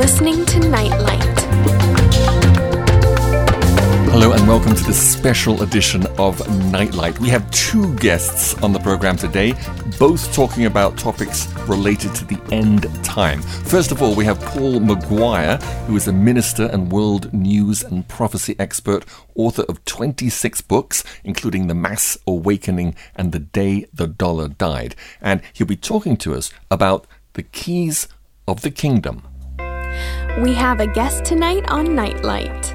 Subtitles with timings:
[0.00, 1.40] listening to Nightlight.
[4.08, 6.40] Hello and welcome to this special edition of
[6.72, 7.18] Nightlight.
[7.20, 9.52] We have two guests on the program today,
[9.98, 13.42] both talking about topics related to the end time.
[13.42, 18.08] First of all, we have Paul McGuire, who is a minister and world news and
[18.08, 19.04] prophecy expert,
[19.34, 24.96] author of 26 books, including The Mass Awakening and The Day the Dollar Died.
[25.20, 28.08] And he'll be talking to us about the keys
[28.48, 29.29] of the kingdom.
[30.38, 32.74] We have a guest tonight on Nightlight.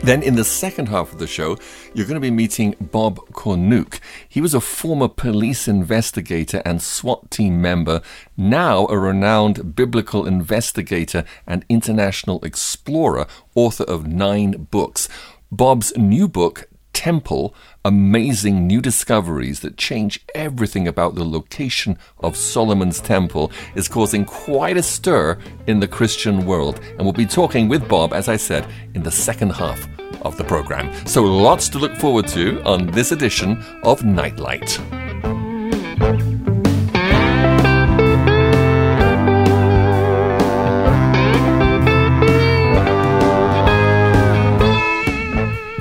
[0.00, 1.58] Then, in the second half of the show,
[1.92, 3.98] you're going to be meeting Bob Cornuke.
[4.28, 8.00] He was a former police investigator and SWAT team member,
[8.36, 15.08] now a renowned biblical investigator and international explorer, author of nine books.
[15.50, 22.98] Bob's new book, Temple Amazing New Discoveries That Change Everything About the Location of Solomon's
[23.00, 25.38] Temple is causing quite a stir
[25.68, 26.80] in the Christian world.
[26.96, 29.86] And we'll be talking with Bob, as I said, in the second half
[30.22, 30.92] of the program.
[31.06, 34.80] So lots to look forward to on this edition of Nightlight.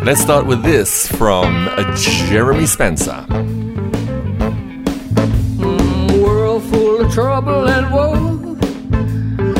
[0.07, 3.25] Let's start with this from uh, Jeremy Spencer.
[5.59, 8.55] Mm, world full of trouble and woe.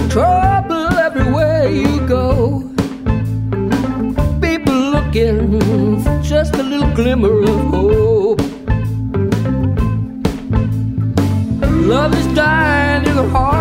[0.07, 2.61] Trouble everywhere you go.
[4.39, 8.39] People looking for just a little glimmer of hope.
[11.93, 13.56] Love is dying in the heart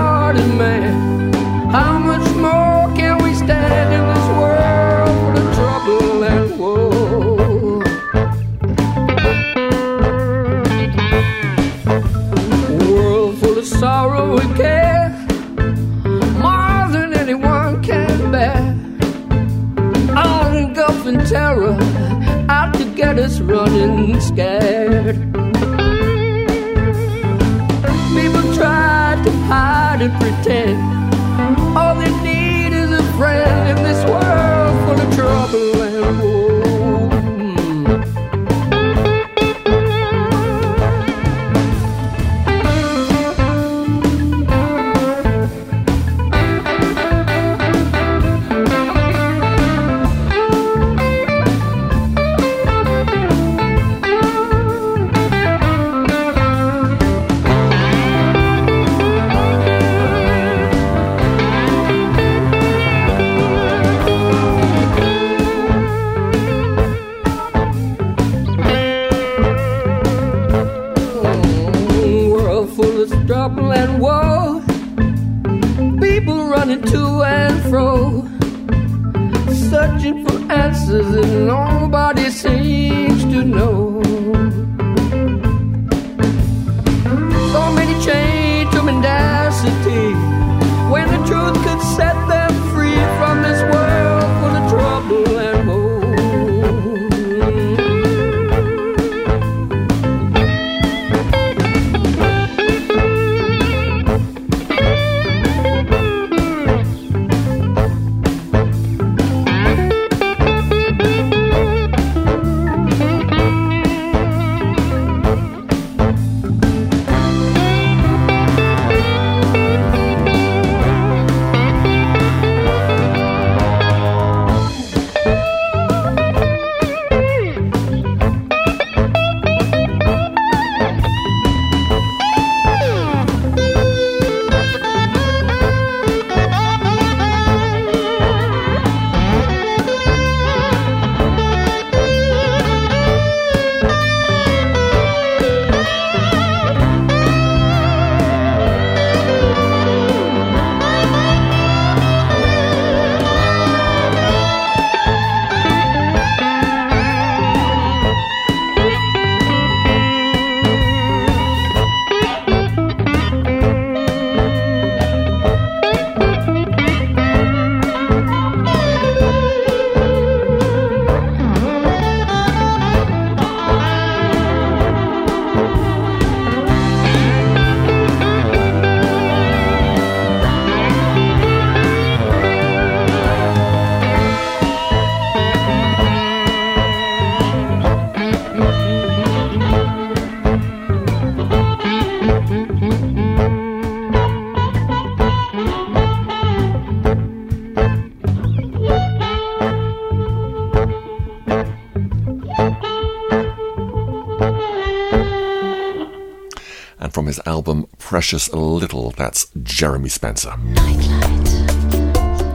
[208.17, 210.57] Precious Little, that's Jeremy Spencer.
[210.57, 211.51] Nightlight.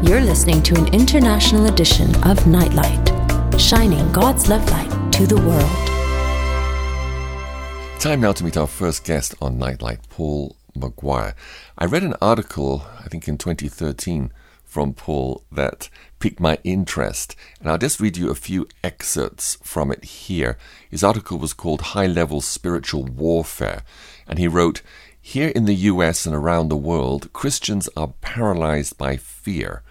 [0.03, 5.69] You're listening to an international edition of Nightlight, shining God's love light to the world.
[7.99, 11.35] Time now to meet our first guest on Nightlight, Paul McGuire.
[11.77, 14.31] I read an article, I think in 2013,
[14.65, 19.91] from Paul that piqued my interest, and I'll just read you a few excerpts from
[19.91, 20.57] it here.
[20.89, 23.83] His article was called High Level Spiritual Warfare,
[24.27, 24.81] and he wrote,
[25.23, 29.83] Here in the US and around the world, Christians are paralyzed by fear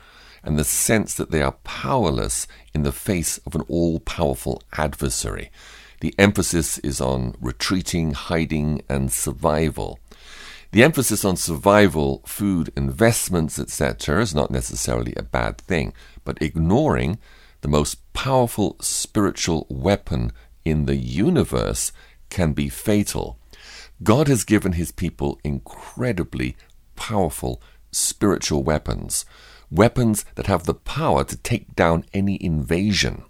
[0.43, 5.50] and the sense that they are powerless in the face of an all powerful adversary.
[6.00, 10.00] The emphasis is on retreating, hiding, and survival.
[10.73, 15.93] The emphasis on survival, food, investments, etc., is not necessarily a bad thing,
[16.25, 17.19] but ignoring
[17.61, 20.33] the most powerful spiritual weapon
[20.65, 21.93] in the universe
[22.31, 23.38] can be fatal.
[24.02, 26.56] God has given his people incredibly
[26.97, 27.61] powerful
[27.93, 29.26] spiritual weapons,
[29.70, 33.25] weapons that have the power to take down any invasion.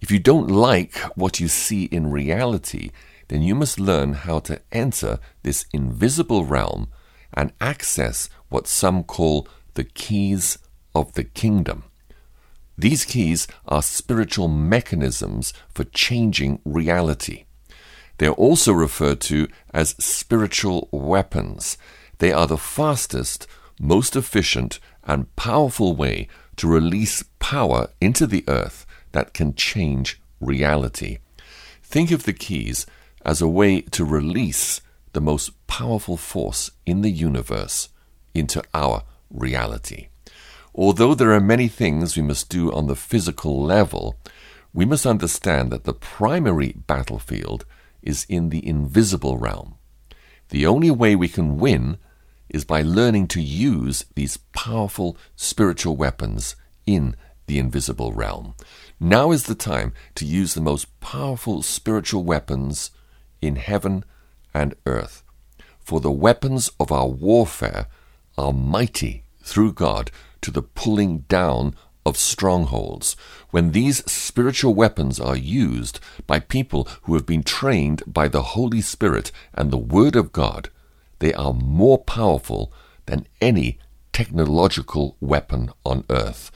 [0.00, 2.90] If you don't like what you see in reality,
[3.28, 6.88] then you must learn how to enter this invisible realm
[7.34, 10.58] and access what some call the keys
[10.94, 11.84] of the kingdom.
[12.76, 17.44] These keys are spiritual mechanisms for changing reality.
[18.22, 21.76] They are also referred to as spiritual weapons.
[22.18, 23.48] They are the fastest,
[23.80, 31.18] most efficient, and powerful way to release power into the earth that can change reality.
[31.82, 32.86] Think of the keys
[33.24, 34.80] as a way to release
[35.14, 37.88] the most powerful force in the universe
[38.34, 40.10] into our reality.
[40.76, 44.16] Although there are many things we must do on the physical level,
[44.72, 47.64] we must understand that the primary battlefield
[48.02, 49.76] is in the invisible realm.
[50.48, 51.98] The only way we can win
[52.48, 56.54] is by learning to use these powerful spiritual weapons
[56.86, 57.16] in
[57.46, 58.54] the invisible realm.
[59.00, 62.90] Now is the time to use the most powerful spiritual weapons
[63.40, 64.04] in heaven
[64.54, 65.22] and earth.
[65.80, 67.86] For the weapons of our warfare
[68.38, 70.10] are mighty through God
[70.42, 73.16] to the pulling down of strongholds.
[73.50, 78.80] When these spiritual weapons are used by people who have been trained by the Holy
[78.80, 80.70] Spirit and the Word of God,
[81.20, 82.72] they are more powerful
[83.06, 83.78] than any
[84.12, 86.50] technological weapon on earth.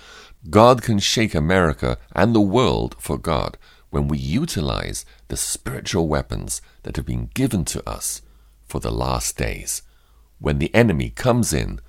[0.50, 3.58] God can shake America and the world for God
[3.90, 8.22] when we utilize the spiritual weapons that have been given to us
[8.66, 9.82] for the last days.
[10.38, 11.80] When the enemy comes in,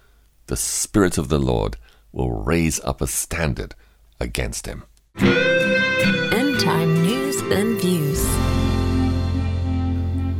[0.47, 1.77] the Spirit of the Lord
[2.17, 3.75] will raise up a standard
[4.19, 4.83] against him.
[5.19, 8.25] End time news and views.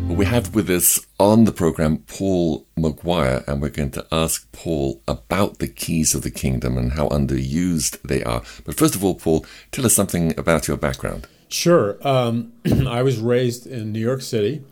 [0.10, 5.04] We have with us on the program Paul McGuire, and we're going to ask Paul
[5.08, 8.42] about the keys of the kingdom and how underused they are.
[8.66, 11.28] But first of all, Paul, tell us something about your background.
[11.50, 11.98] Sure.
[12.02, 12.54] Um,
[12.88, 14.64] I was raised in New York City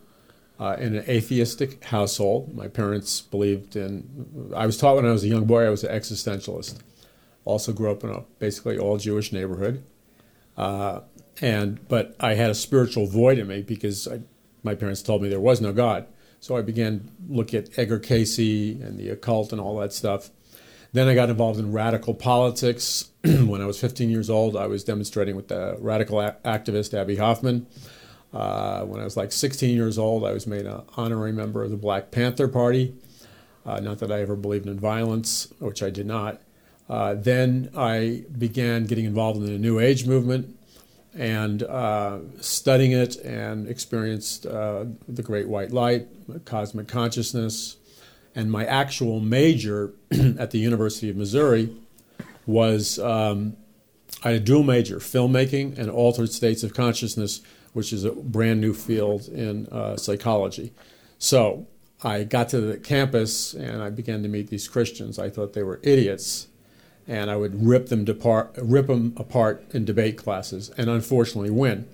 [0.58, 2.52] uh, in an atheistic household.
[2.54, 5.84] My parents believed in, I was taught when I was a young boy I was
[5.84, 6.80] an existentialist.
[7.46, 9.82] Also grew up in a basically all Jewish neighborhood.
[10.58, 11.00] Uh,
[11.40, 14.20] and But I had a spiritual void in me because I,
[14.62, 16.06] my parents told me there was no God.
[16.40, 20.30] So I began look at Edgar Cayce and the occult and all that stuff.
[20.92, 23.10] Then I got involved in radical politics.
[23.24, 27.16] when I was 15 years old, I was demonstrating with the radical a- activist Abbie
[27.16, 27.66] Hoffman.
[28.32, 31.70] Uh, when I was like 16 years old, I was made an honorary member of
[31.70, 32.94] the Black Panther Party.
[33.64, 36.40] Uh, not that I ever believed in violence, which I did not.
[36.88, 40.56] Uh, then I began getting involved in the New Age movement
[41.14, 46.06] and uh, studying it and experienced uh, the Great White Light,
[46.44, 47.76] cosmic consciousness.
[48.34, 49.94] And my actual major
[50.38, 51.74] at the University of Missouri
[52.46, 53.56] was um,
[54.22, 57.40] I had a dual major, filmmaking and altered states of consciousness,
[57.72, 60.72] which is a brand new field in uh, psychology.
[61.18, 61.66] So
[62.02, 65.18] I got to the campus and I began to meet these Christians.
[65.18, 66.48] I thought they were idiots,
[67.08, 71.88] and I would rip them, depart, rip them apart in debate classes, and unfortunately win.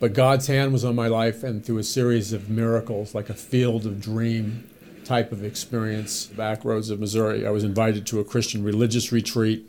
[0.00, 3.34] But God's hand was on my life, and through a series of miracles, like a
[3.34, 4.68] field of dream
[5.04, 9.66] type of experience, back roads of Missouri, I was invited to a Christian religious retreat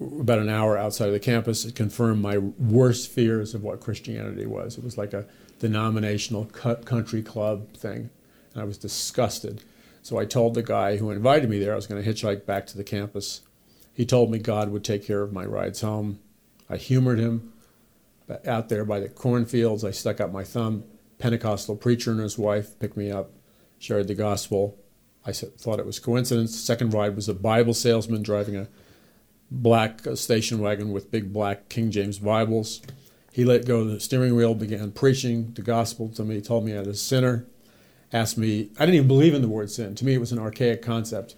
[0.00, 1.64] about an hour outside of the campus.
[1.64, 4.76] It confirmed my worst fears of what Christianity was.
[4.76, 5.26] It was like a
[5.60, 8.10] denominational country club thing,
[8.52, 9.62] and I was disgusted.
[10.02, 12.66] So I told the guy who invited me there I was going to hitchhike back
[12.66, 13.42] to the campus.
[13.94, 16.18] He told me God would take care of my rides home.
[16.68, 17.52] I humored him.
[18.46, 20.84] Out there by the cornfields, I stuck out my thumb.
[21.18, 23.30] Pentecostal preacher and his wife picked me up,
[23.78, 24.78] shared the gospel.
[25.24, 26.58] I thought it was coincidence.
[26.58, 28.68] Second ride was a Bible salesman driving a
[29.50, 32.80] black uh, station wagon with big black King James Bibles.
[33.32, 36.74] He let go of the steering wheel, began preaching the gospel to me, told me
[36.74, 37.46] I was a sinner,
[38.12, 39.94] asked me, I didn't even believe in the word sin.
[39.94, 41.34] To me, it was an archaic concept.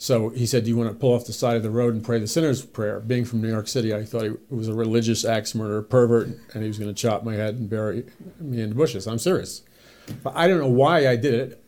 [0.00, 2.04] So he said, Do you want to pull off the side of the road and
[2.04, 3.00] pray the sinner's prayer?
[3.00, 6.62] Being from New York City, I thought he was a religious axe murderer pervert and
[6.62, 8.06] he was going to chop my head and bury
[8.38, 9.08] me in the bushes.
[9.08, 9.62] I'm serious.
[10.22, 11.64] But I don't know why I did it.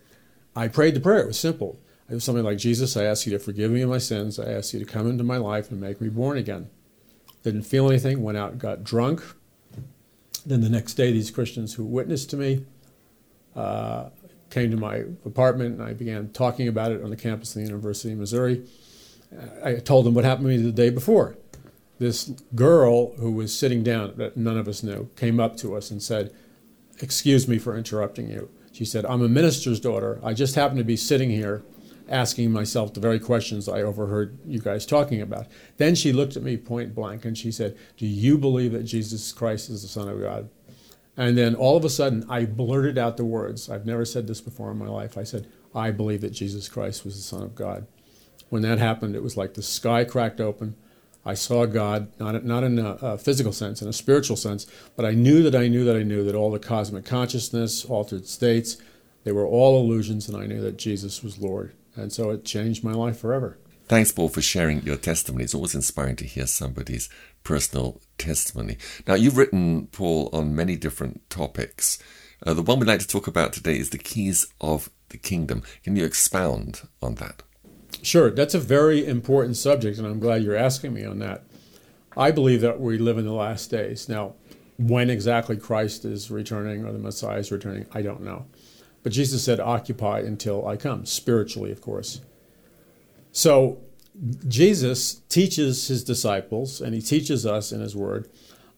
[0.55, 1.21] I prayed the prayer.
[1.21, 1.81] It was simple.
[2.09, 4.39] It was something like Jesus, I ask you to forgive me of my sins.
[4.39, 6.69] I ask you to come into my life and make me born again.
[7.43, 9.23] Didn't feel anything, went out got drunk.
[10.45, 12.65] Then the next day, these Christians who witnessed to me
[13.55, 14.11] uh,
[14.51, 17.69] came to my apartment and I began talking about it on the campus of the
[17.69, 18.67] University of Missouri.
[19.65, 21.37] I told them what happened to me the day before.
[21.99, 25.91] This girl who was sitting down that none of us knew came up to us
[25.91, 26.33] and said,
[27.03, 28.51] Excuse me for interrupting you.
[28.73, 30.21] She said, I'm a minister's daughter.
[30.23, 31.63] I just happened to be sitting here
[32.09, 35.47] asking myself the very questions I overheard you guys talking about.
[35.77, 39.33] Then she looked at me point blank and she said, Do you believe that Jesus
[39.33, 40.51] Christ is the Son of God?
[41.21, 43.69] And then all of a sudden, I blurted out the words.
[43.69, 45.19] I've never said this before in my life.
[45.19, 47.87] I said, I believe that Jesus Christ was the Son of God.
[48.49, 50.77] When that happened, it was like the sky cracked open.
[51.23, 55.05] I saw God, not, not in a, a, physical sense, in a spiritual sense, but
[55.05, 58.79] I knew that I knew that I knew that all the cosmic consciousness, altered states,
[59.25, 61.75] they were all illusions, and I knew that Jesus was Lord.
[61.97, 63.59] And so it changed my life forever.
[63.91, 65.43] Thanks, Paul, for sharing your testimony.
[65.43, 67.09] It's always inspiring to hear somebody's
[67.43, 68.77] personal testimony.
[69.05, 71.99] Now, you've written, Paul, on many different topics.
[72.47, 75.65] Uh, the one we'd like to talk about today is the keys of the kingdom.
[75.83, 77.43] Can you expound on that?
[78.01, 78.31] Sure.
[78.31, 81.43] That's a very important subject, and I'm glad you're asking me on that.
[82.17, 84.09] I believe that we live in the last days.
[84.09, 84.35] Now,
[84.79, 88.47] when exactly Christ is returning or the Messiah is returning, I don't know.
[89.03, 92.21] But Jesus said, Occupy until I come, spiritually, of course.
[93.33, 93.79] So
[94.47, 98.29] Jesus teaches his disciples, and he teaches us in his word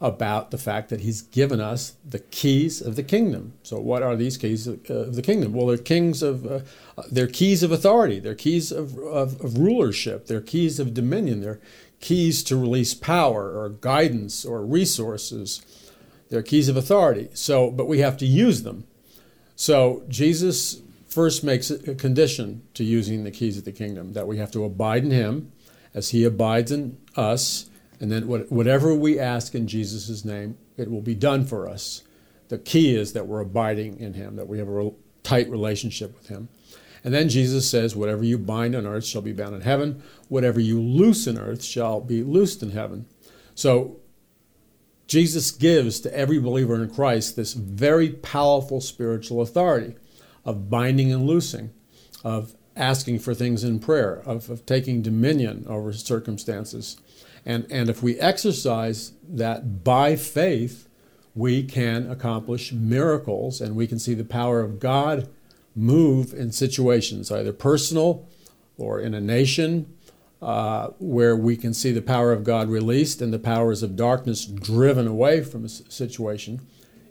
[0.00, 3.52] about the fact that he's given us the keys of the kingdom.
[3.62, 5.52] So, what are these keys of, uh, the kingdom?
[5.52, 6.61] Well, they're kings of, uh,
[7.11, 11.61] they're keys of authority, they're keys of, of, of rulership, they're keys of dominion, they're
[12.00, 15.62] keys to release power or guidance or resources.
[16.30, 17.28] They're keys of authority.
[17.35, 18.85] So, but we have to use them.
[19.54, 20.82] So, Jesus
[21.12, 24.64] first makes a condition to using the keys of the kingdom that we have to
[24.64, 25.52] abide in him
[25.95, 27.69] as he abides in us
[28.00, 32.02] and then whatever we ask in jesus' name it will be done for us.
[32.49, 34.90] The key is that we're abiding in him that we have a
[35.23, 36.49] tight relationship with him.
[37.04, 40.02] And then jesus says whatever you bind on earth shall be bound in heaven.
[40.28, 43.07] Whatever you loose in earth shall be loosed in heaven.
[43.54, 43.99] So
[45.07, 49.95] jesus gives to every believer in christ this very powerful spiritual authority
[50.44, 51.70] of binding and loosing,
[52.25, 56.96] of asking for things in prayer, of, of taking dominion over circumstances.
[57.44, 60.88] And, and if we exercise that by faith,
[61.34, 65.28] we can accomplish miracles and we can see the power of God
[65.75, 68.28] move in situations, either personal
[68.76, 69.92] or in a nation,
[70.42, 74.44] uh, where we can see the power of God released and the powers of darkness
[74.44, 76.61] driven away from a situation,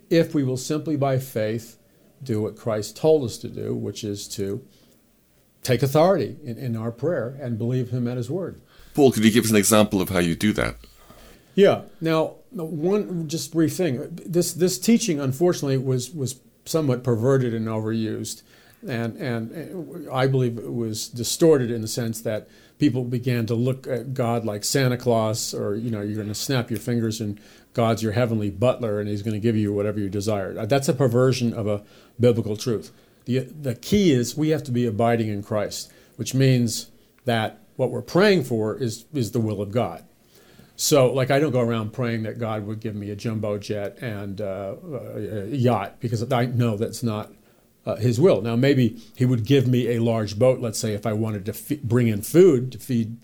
[0.09, 1.77] if we will simply by faith
[2.23, 4.65] do what Christ told us to do, which is to
[5.63, 8.61] take authority in, in our prayer and believe Him at His word.
[8.93, 10.75] Paul, could you give us an example of how you do that?
[11.55, 11.83] Yeah.
[11.99, 14.07] Now, one just brief thing.
[14.25, 18.41] This this teaching, unfortunately, was was somewhat perverted and overused,
[18.87, 22.47] and and uh, I believe it was distorted in the sense that
[22.79, 26.35] people began to look at God like Santa Claus, or you know, you're going to
[26.35, 27.39] snap your fingers and
[27.73, 30.57] God's your heavenly butler and he's going to give you whatever you desire.
[30.57, 31.83] Uh, that's a perversion of a
[32.19, 32.91] biblical truth.
[33.25, 36.89] The, the key is we have to be abiding in Christ, which means
[37.25, 40.03] that what we're praying for is, is the will of God.
[40.75, 43.99] So, like, I don't go around praying that God would give me a jumbo jet
[44.01, 44.73] and uh,
[45.15, 47.31] a yacht because I know that's not
[47.85, 48.41] uh, His will.
[48.41, 51.77] Now, maybe He would give me a large boat, let's say, if I wanted to
[51.83, 53.17] bring in food to feed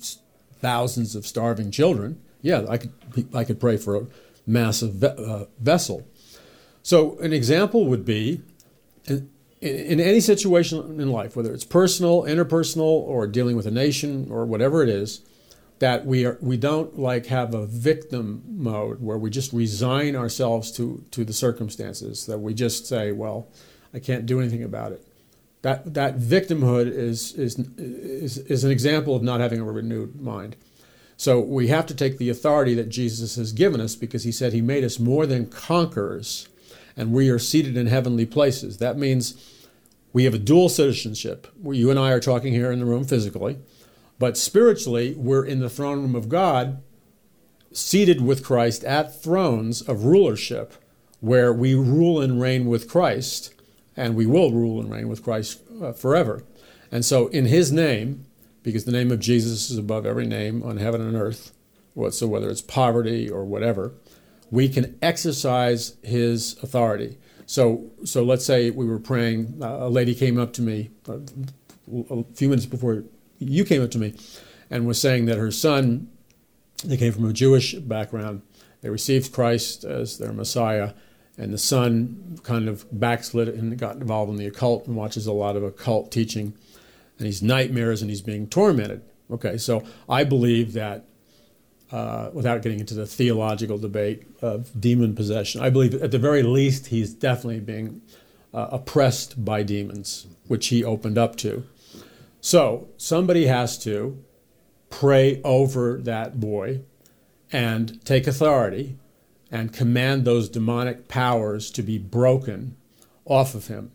[0.61, 2.21] thousands of starving children.
[2.43, 2.93] Yeah, I could,
[3.33, 4.05] I could pray for
[4.47, 6.07] massive ve- uh, vessel.
[6.81, 8.41] So, an example would be
[9.05, 9.29] in,
[9.61, 14.45] in any situation in life, whether it's personal, interpersonal, or dealing with a nation or
[14.45, 15.21] whatever it is,
[15.79, 20.71] that we are we don't like have a victim mode where we just resign ourselves
[20.71, 23.47] to to the circumstances that we just say well
[23.93, 25.05] i can't do anything about it
[25.61, 30.55] that that victimhood is is is, is an example of not having a renewed mind
[31.17, 34.53] so we have to take the authority that Jesus has given us because he said
[34.53, 36.47] he made us more than conquerors
[36.97, 38.77] and we are seated in heavenly places.
[38.77, 39.35] That means
[40.11, 41.47] we have a dual citizenship.
[41.63, 43.59] You and I are talking here in the room physically,
[44.17, 46.81] but spiritually, we're in the throne room of God,
[47.71, 50.73] seated with Christ at thrones of rulership,
[51.19, 53.53] where we rule and reign with Christ,
[53.95, 56.43] and we will rule and reign with Christ uh, forever.
[56.91, 58.25] And so, in His name,
[58.67, 61.53] because the name of Jesus is above every name on heaven and earth,
[62.09, 63.93] so whether it's poverty or whatever,
[64.51, 67.17] we can exercise His authority.
[67.45, 69.59] So, so let's say we were praying.
[69.61, 71.19] Uh, a lady came up to me a, uh,
[72.09, 73.05] a few minutes before
[73.39, 74.15] you came up to me,
[74.69, 76.09] and was saying that her son,
[76.83, 78.41] they came from a Jewish background,
[78.81, 80.91] they received Christ as their Messiah,
[81.37, 85.31] and the son kind of backslid and got involved in the occult and watches a
[85.31, 86.53] lot of occult teaching,
[87.17, 89.01] and he's nightmares and he's being tormented.
[89.29, 91.05] Okay, so I believe that
[91.91, 95.61] uh, without getting into the theological debate of demon possession.
[95.61, 98.01] I believe at the very least he's definitely being
[98.53, 101.65] uh, oppressed by demons, which he opened up to.
[102.41, 104.23] So somebody has to
[104.89, 106.81] pray over that boy
[107.51, 108.97] and take authority
[109.49, 112.75] and command those demonic powers to be broken
[113.25, 113.91] off of him.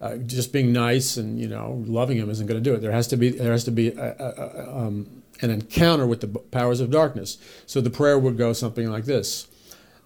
[0.00, 2.80] Uh, just being nice and you know loving him isn't going to do it.
[2.80, 6.20] There has to be there has to be a, a, a, um, an encounter with
[6.20, 7.38] the powers of darkness.
[7.66, 9.46] So the prayer would go something like this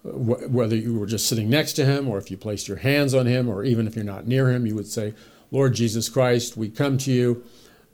[0.05, 3.25] whether you were just sitting next to him or if you placed your hands on
[3.25, 5.13] him or even if you're not near him, you would say,
[5.51, 7.43] Lord Jesus Christ, we come to you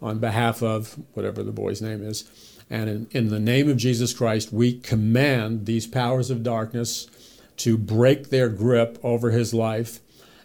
[0.02, 2.30] on behalf of whatever the boy's name is.
[2.70, 7.08] And in, in the name of Jesus Christ, we command these powers of darkness
[7.58, 10.00] to break their grip over his life.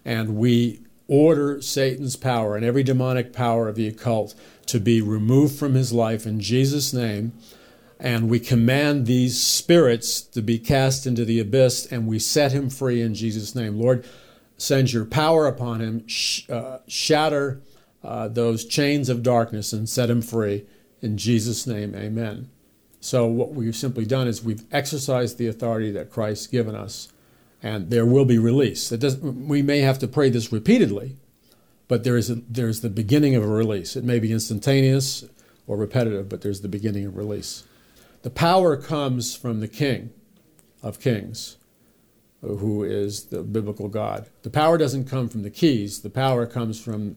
[0.05, 4.35] And we order Satan's power and every demonic power of the occult
[4.67, 7.33] to be removed from his life in Jesus' name.
[7.99, 12.69] And we command these spirits to be cast into the abyss and we set him
[12.69, 13.79] free in Jesus' name.
[13.81, 14.05] Lord,
[14.59, 17.62] send your power upon him, sh- uh, shatter
[18.03, 20.66] uh, those chains of darkness and set him free.
[21.01, 22.51] In Jesus' name, amen.
[23.01, 27.12] So, what we've simply done is we've exercised the authority that Christ's given us,
[27.62, 28.92] and there will be release.
[28.92, 31.16] It doesn't, we may have to pray this repeatedly,
[31.88, 33.97] but there is a, there's the beginning of a release.
[33.97, 35.25] It may be instantaneous
[35.66, 37.64] or repetitive, but there's the beginning of release.
[38.23, 40.11] The power comes from the King
[40.83, 41.57] of Kings,
[42.40, 44.29] who is the biblical God.
[44.42, 47.16] The power doesn't come from the keys, the power comes from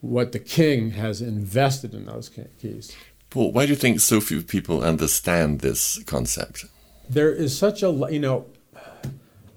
[0.00, 2.94] what the King has invested in those keys.
[3.30, 6.66] Paul, why do you think so few people understand this concept?
[7.08, 8.46] There is such a, you know,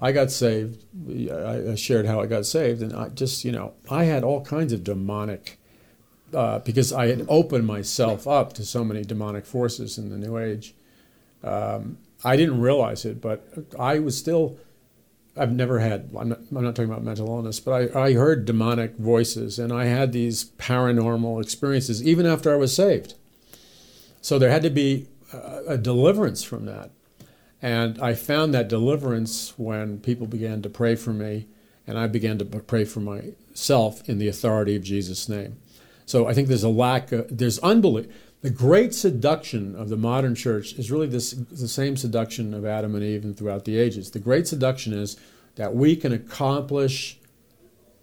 [0.02, 0.86] I got saved.
[1.30, 4.72] I shared how I got saved, and I just, you know, I had all kinds
[4.72, 5.60] of demonic,
[6.34, 10.38] uh, because I had opened myself up to so many demonic forces in the New
[10.38, 10.74] Age.
[11.44, 14.58] Um, I didn't realize it, but I was still.
[15.38, 16.12] I've never had.
[16.18, 19.72] I'm not, I'm not talking about mental illness, but I, I heard demonic voices, and
[19.72, 23.16] I had these paranormal experiences even after I was saved.
[24.22, 26.92] So there had to be a, a deliverance from that.
[27.62, 31.48] And I found that deliverance when people began to pray for me,
[31.86, 35.58] and I began to pray for myself in the authority of Jesus' name.
[36.06, 38.08] So I think there's a lack of, there's unbelief.
[38.42, 42.96] The great seduction of the modern church is really this, the same seduction of Adam
[42.96, 44.12] and Eve and throughout the ages.
[44.12, 45.18] The great seduction is
[45.56, 47.20] that we can accomplish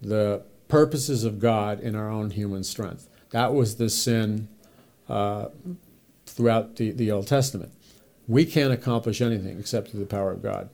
[0.02, 3.08] the purposes of God in our own human strength.
[3.30, 4.48] That was the sin
[5.08, 5.48] uh,
[6.26, 7.72] throughout the, the Old Testament
[8.28, 10.68] we can't accomplish anything except through the power of God.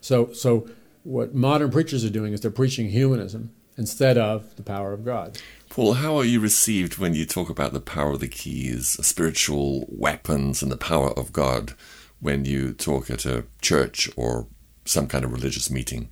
[0.00, 0.68] So, so
[1.02, 5.38] what modern preachers are doing is they're preaching humanism instead of the power of God.
[5.68, 9.86] Paul, how are you received when you talk about the power of the keys, spiritual
[9.88, 11.74] weapons, and the power of God
[12.20, 14.48] when you talk at a church or
[14.84, 16.08] some kind of religious meeting?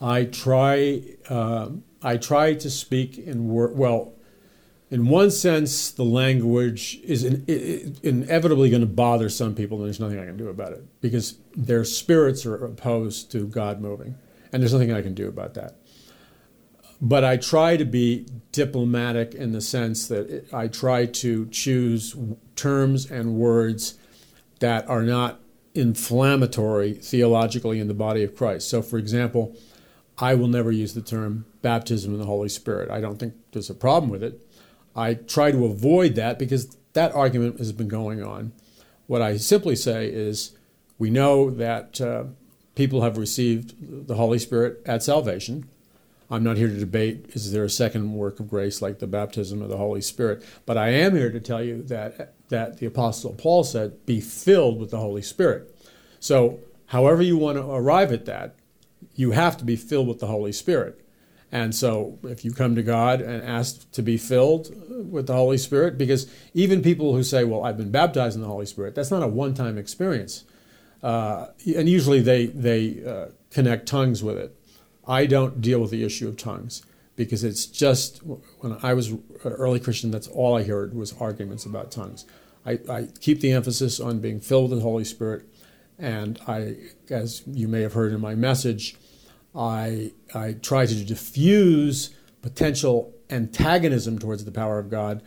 [0.00, 1.02] I try.
[1.28, 1.70] Uh,
[2.02, 3.78] I try to speak in word.
[3.78, 4.13] Well,
[4.94, 9.86] in one sense, the language is in, in, inevitably going to bother some people, and
[9.86, 14.14] there's nothing I can do about it because their spirits are opposed to God moving,
[14.52, 15.78] and there's nothing I can do about that.
[17.00, 22.14] But I try to be diplomatic in the sense that it, I try to choose
[22.54, 23.98] terms and words
[24.60, 25.40] that are not
[25.74, 28.70] inflammatory theologically in the body of Christ.
[28.70, 29.56] So, for example,
[30.18, 32.92] I will never use the term baptism in the Holy Spirit.
[32.92, 34.40] I don't think there's a problem with it.
[34.94, 38.52] I try to avoid that because that argument has been going on.
[39.06, 40.56] What I simply say is
[40.98, 42.24] we know that uh,
[42.74, 45.68] people have received the Holy Spirit at salvation.
[46.30, 49.60] I'm not here to debate is there a second work of grace like the baptism
[49.60, 53.34] of the Holy Spirit, but I am here to tell you that that the apostle
[53.34, 55.76] Paul said be filled with the Holy Spirit.
[56.20, 58.54] So, however you want to arrive at that,
[59.14, 61.03] you have to be filled with the Holy Spirit.
[61.54, 64.74] And so, if you come to God and ask to be filled
[65.08, 68.48] with the Holy Spirit, because even people who say, Well, I've been baptized in the
[68.48, 70.42] Holy Spirit, that's not a one time experience.
[71.00, 74.58] Uh, and usually they, they uh, connect tongues with it.
[75.06, 76.82] I don't deal with the issue of tongues
[77.14, 78.18] because it's just
[78.58, 82.24] when I was an early Christian, that's all I heard was arguments about tongues.
[82.66, 85.44] I, I keep the emphasis on being filled with the Holy Spirit,
[86.00, 86.78] and I,
[87.10, 88.96] as you may have heard in my message,
[89.54, 92.10] I, I try to diffuse
[92.42, 95.22] potential antagonism towards the power of God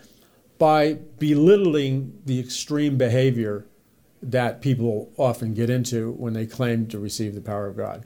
[0.58, 3.66] by belittling the extreme behavior
[4.22, 8.06] that people often get into when they claim to receive the power of God.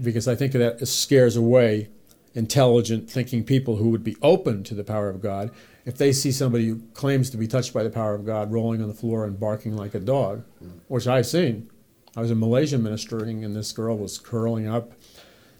[0.00, 1.88] Because I think that scares away
[2.34, 5.50] intelligent, thinking people who would be open to the power of God.
[5.84, 8.82] If they see somebody who claims to be touched by the power of God rolling
[8.82, 10.44] on the floor and barking like a dog,
[10.88, 11.70] which I've seen.
[12.16, 14.92] I was in Malaysia ministering, and this girl was curling up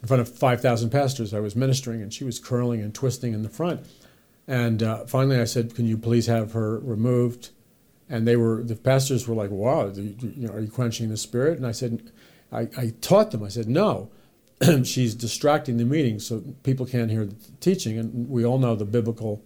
[0.02, 3.42] in front of 5,000 pastors I was ministering, and she was curling and twisting in
[3.42, 3.84] the front.
[4.46, 7.50] And uh, finally, I said, "Can you please have her removed?"
[8.08, 11.58] And they were the pastors were like, "Wow, you know, are you quenching the spirit?"
[11.58, 12.10] And I said,
[12.50, 13.42] I, I taught them.
[13.42, 14.10] I said, "No,
[14.84, 18.86] she's distracting the meeting, so people can't hear the teaching." And we all know the
[18.86, 19.42] biblical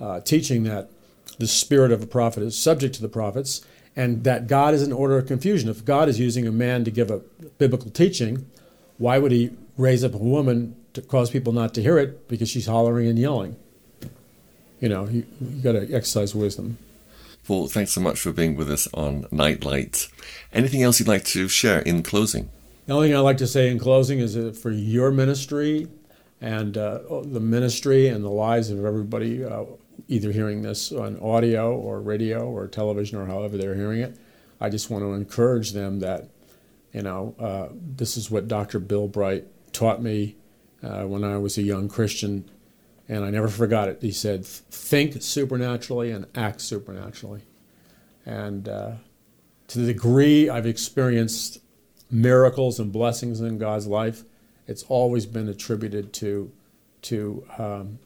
[0.00, 0.90] uh, teaching that
[1.38, 4.92] the spirit of a prophet is subject to the prophets, and that God is an
[4.92, 5.68] order of confusion.
[5.68, 7.18] If God is using a man to give a
[7.58, 8.50] biblical teaching,
[8.98, 12.48] why would He raise up a woman to cause people not to hear it because
[12.48, 13.56] she's hollering and yelling.
[14.80, 16.78] You know, you, you got to exercise wisdom.
[17.44, 20.08] Paul, thanks so much for being with us on Nightlight.
[20.52, 22.50] Anything else you'd like to share in closing?
[22.86, 25.88] The only thing I'd like to say in closing is that for your ministry
[26.40, 29.64] and uh, the ministry and the lives of everybody, uh,
[30.08, 34.16] either hearing this on audio or radio or television or however they're hearing it,
[34.60, 36.28] I just want to encourage them that,
[36.92, 38.78] you know, uh, this is what Dr.
[38.78, 40.36] Bill Bright taught me
[40.82, 42.50] uh, when I was a young Christian,
[43.08, 43.98] and I never forgot it.
[44.00, 47.42] He said, "Think supernaturally and act supernaturally."
[48.24, 48.92] And uh,
[49.68, 51.58] to the degree I've experienced
[52.10, 54.22] miracles and blessings in God's life,
[54.66, 56.52] it's always been attributed to
[57.02, 57.98] to um,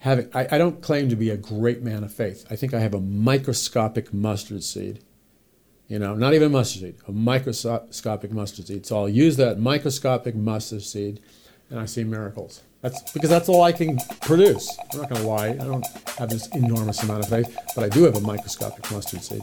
[0.00, 0.28] having.
[0.34, 2.46] I, I don't claim to be a great man of faith.
[2.50, 5.00] I think I have a microscopic mustard seed
[5.92, 8.86] you know, not even mustard seed, a microscopic mustard seed.
[8.86, 11.20] So I'll use that microscopic mustard seed
[11.68, 12.62] and I see miracles.
[12.80, 14.74] That's because that's all I can produce.
[14.90, 15.48] I'm not going to lie.
[15.48, 19.22] I don't have this enormous amount of faith, but I do have a microscopic mustard
[19.22, 19.42] seed.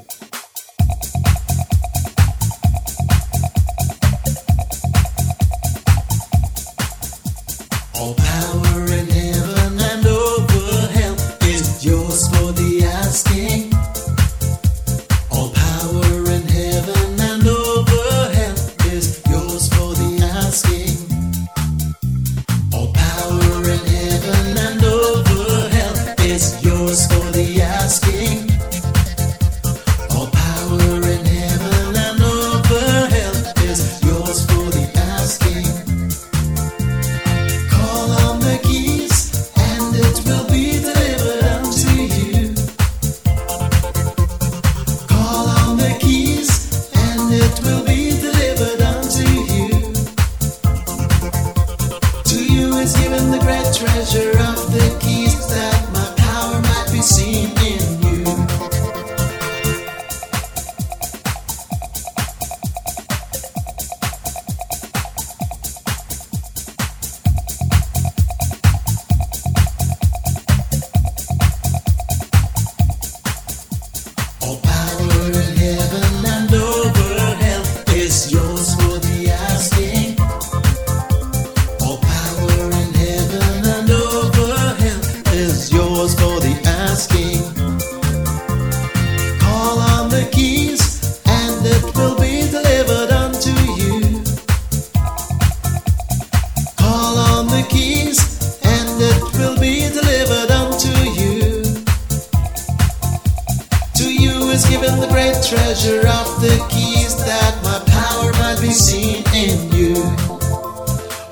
[105.49, 109.95] Treasure of the keys that my power might be seen in you.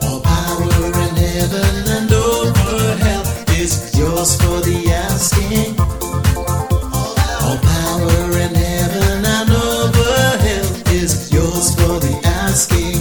[0.01, 3.23] All power in heaven and over hell
[3.61, 5.79] is yours for the asking.
[7.45, 12.97] All power in heaven and over hell is yours for the asking.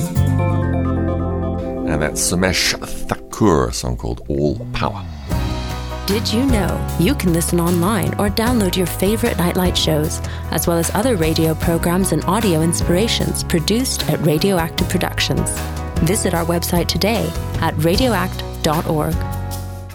[1.89, 2.75] And that's Samesh
[3.39, 5.05] A song called All Power.
[6.07, 10.21] Did you know you can listen online or download your favorite Nightlight shows,
[10.51, 15.51] as well as other radio programs and audio inspirations produced at Radioactive Productions?
[15.99, 19.15] Visit our website today at radioact.org.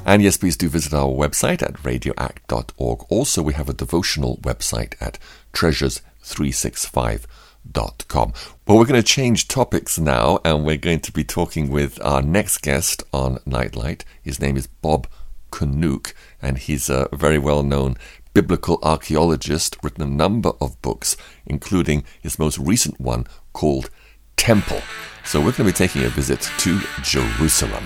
[0.06, 3.06] And yes, please do visit our website at radioact.org.
[3.10, 5.18] Also, we have a devotional website at
[5.54, 8.34] treasures365.com.
[8.72, 12.22] Well, we're going to change topics now, and we're going to be talking with our
[12.22, 14.06] next guest on Nightlight.
[14.22, 15.08] His name is Bob
[15.52, 17.98] Cornuke, and he's a very well known
[18.34, 23.90] biblical archaeologist, written a number of books, including his most recent one called
[24.38, 24.80] Temple.
[25.26, 27.84] So we're going to be taking a visit to Jerusalem.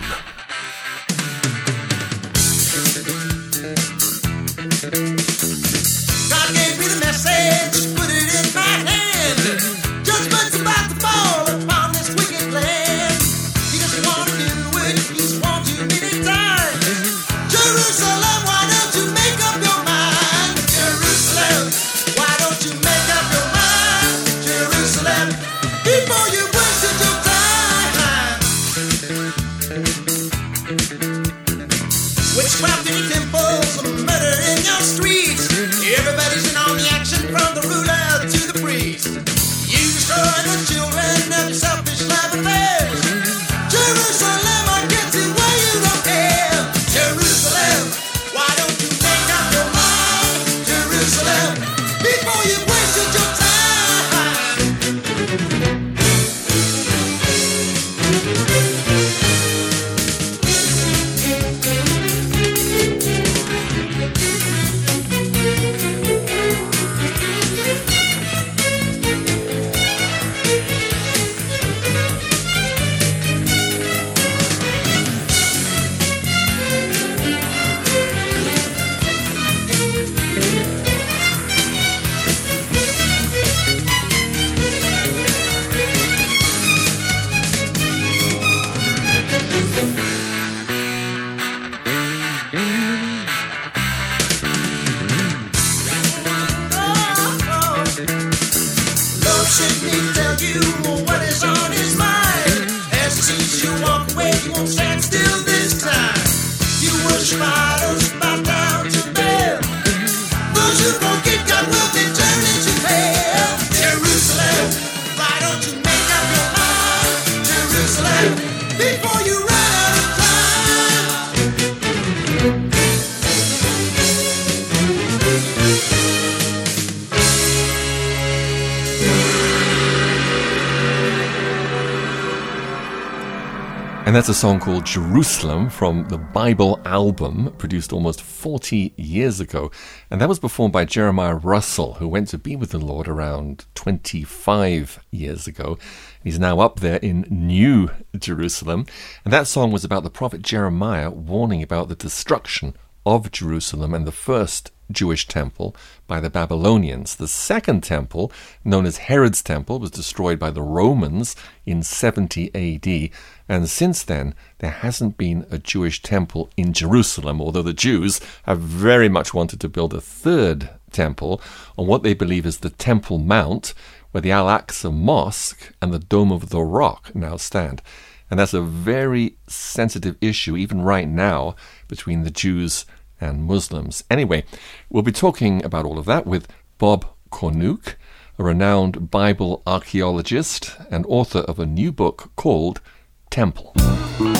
[134.45, 139.71] Song called Jerusalem from the Bible album, produced almost 40 years ago.
[140.11, 143.65] And that was performed by Jeremiah Russell, who went to be with the Lord around
[143.73, 145.79] 25 years ago.
[146.23, 148.85] He's now up there in New Jerusalem.
[149.23, 154.05] And that song was about the prophet Jeremiah warning about the destruction of Jerusalem and
[154.07, 155.75] the first Jewish temple
[156.07, 157.15] by the Babylonians.
[157.15, 158.31] The second temple,
[158.63, 163.09] known as Herod's temple, was destroyed by the Romans in 70 AD.
[163.49, 168.59] And since then, there hasn't been a Jewish temple in Jerusalem, although the Jews have
[168.59, 171.41] very much wanted to build a third temple
[171.77, 173.73] on what they believe is the Temple Mount,
[174.11, 177.81] where the Al Aqsa Mosque and the Dome of the Rock now stand.
[178.29, 181.55] And that's a very sensitive issue, even right now,
[181.87, 182.85] between the Jews
[183.19, 184.03] and Muslims.
[184.09, 184.43] Anyway,
[184.89, 186.47] we'll be talking about all of that with
[186.77, 187.95] Bob Cornuke,
[188.37, 192.81] a renowned Bible archaeologist and author of a new book called
[193.29, 193.73] Temple.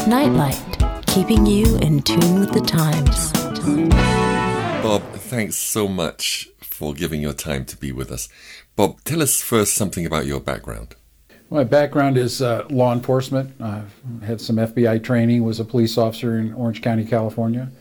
[0.08, 0.62] Nightlight,
[1.08, 3.32] keeping you in tune with the times.
[4.84, 8.30] Bob, thanks so much for giving your time to be with us.
[8.76, 10.96] Bob, tell us first something about your background.
[11.50, 13.54] My background is uh, law enforcement.
[13.62, 17.72] I've had some FBI training, was a police officer in Orange County, California.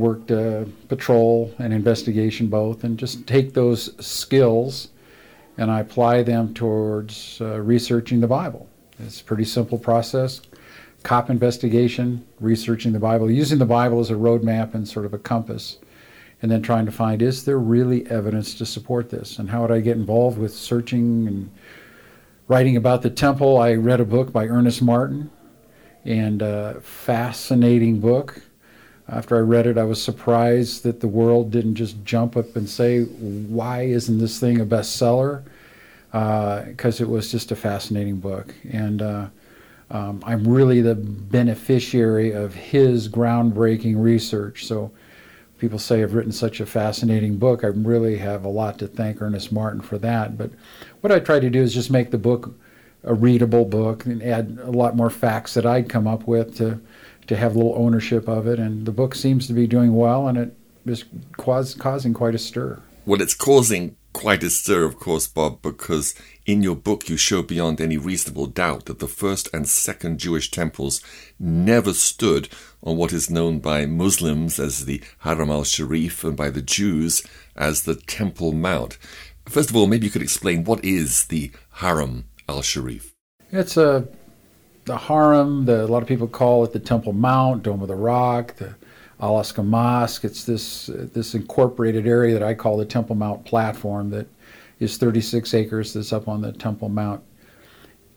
[0.00, 4.88] Worked uh, patrol and investigation both, and just take those skills
[5.60, 8.66] and I apply them towards uh, researching the Bible.
[8.98, 10.40] It's a pretty simple process.
[11.02, 15.18] Cop investigation, researching the Bible, using the Bible as a roadmap and sort of a
[15.18, 15.76] compass,
[16.40, 19.38] and then trying to find is there really evidence to support this?
[19.38, 21.50] And how would I get involved with searching and
[22.48, 23.58] writing about the temple?
[23.58, 25.30] I read a book by Ernest Martin,
[26.06, 28.40] and a fascinating book.
[29.10, 32.68] After I read it, I was surprised that the world didn't just jump up and
[32.68, 35.42] say, Why isn't this thing a bestseller?
[36.12, 38.54] Because it was just a fascinating book.
[38.70, 39.26] And uh,
[39.90, 44.66] um, I'm really the beneficiary of his groundbreaking research.
[44.66, 44.92] So
[45.58, 47.64] people say I've written such a fascinating book.
[47.64, 50.38] I really have a lot to thank Ernest Martin for that.
[50.38, 50.50] But
[51.00, 52.54] what I try to do is just make the book
[53.02, 56.80] a readable book and add a lot more facts that I'd come up with to
[57.30, 58.58] to have a little ownership of it.
[58.58, 61.04] And the book seems to be doing well, and it is
[61.36, 62.82] causing quite a stir.
[63.06, 66.12] Well, it's causing quite a stir, of course, Bob, because
[66.44, 70.50] in your book you show beyond any reasonable doubt that the first and second Jewish
[70.50, 71.00] temples
[71.38, 72.48] never stood
[72.82, 77.22] on what is known by Muslims as the Haram al Sharif and by the Jews
[77.54, 78.98] as the Temple Mount.
[79.46, 83.14] First of all, maybe you could explain what is the Haram al Sharif?
[83.52, 84.08] It's a
[84.90, 85.66] the Haram.
[85.66, 88.74] The, a lot of people call it the Temple Mount, Dome of the Rock, the
[89.20, 90.24] Al Aqsa Mosque.
[90.24, 94.26] It's this uh, this incorporated area that I call the Temple Mount platform that
[94.80, 95.92] is 36 acres.
[95.92, 97.22] That's up on the Temple Mount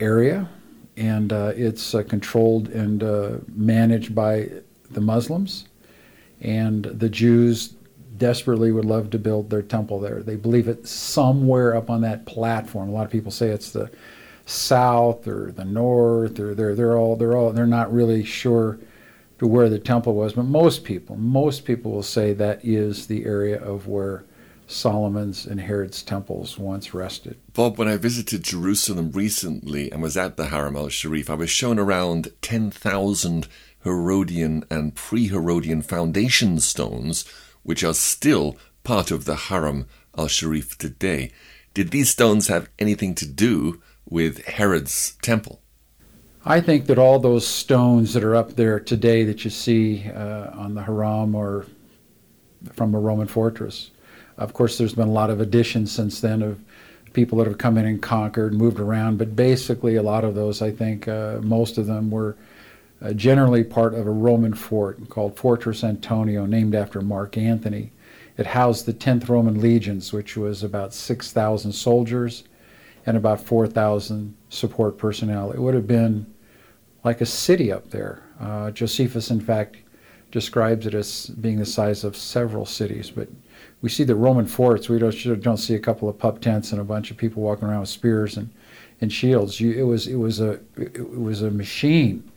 [0.00, 0.48] area,
[0.96, 4.48] and uh, it's uh, controlled and uh, managed by
[4.90, 5.68] the Muslims,
[6.40, 7.74] and the Jews
[8.16, 10.22] desperately would love to build their temple there.
[10.22, 12.88] They believe it's somewhere up on that platform.
[12.88, 13.90] A lot of people say it's the
[14.46, 18.78] south or the north, or they're they're all they're all they're not really sure
[19.38, 23.24] to where the temple was, but most people, most people will say that is the
[23.24, 24.24] area of where
[24.66, 27.36] Solomon's and Herod's temples once rested.
[27.52, 31.50] Bob, when I visited Jerusalem recently and was at the Haram al Sharif, I was
[31.50, 33.48] shown around 10,000
[33.82, 37.26] Herodian and pre Herodian foundation stones,
[37.62, 41.30] which are still part of the Haram al Sharif today.
[41.74, 45.60] Did these stones have anything to do with Herod's temple?
[46.44, 50.50] I think that all those stones that are up there today that you see uh,
[50.52, 51.66] on the Haram or
[52.74, 53.90] from a Roman fortress.
[54.36, 56.60] Of course, there's been a lot of additions since then of
[57.12, 60.60] people that have come in and conquered, moved around, but basically, a lot of those,
[60.60, 62.36] I think, uh, most of them were
[63.00, 67.92] uh, generally part of a Roman fort called Fortress Antonio, named after Mark Antony.
[68.36, 72.44] It housed the 10th Roman legions, which was about 6,000 soldiers
[73.06, 75.50] and about 4,000 support personnel.
[75.52, 76.26] It would have been
[77.04, 78.22] like a city up there.
[78.40, 79.76] Uh, Josephus, in fact,
[80.30, 83.10] describes it as being the size of several cities.
[83.10, 83.28] But
[83.82, 84.88] we see the Roman forts.
[84.88, 87.68] We don't, don't see a couple of pup tents and a bunch of people walking
[87.68, 88.50] around with spears and,
[89.00, 89.60] and shields.
[89.60, 92.30] You, it was it was a it was a machine.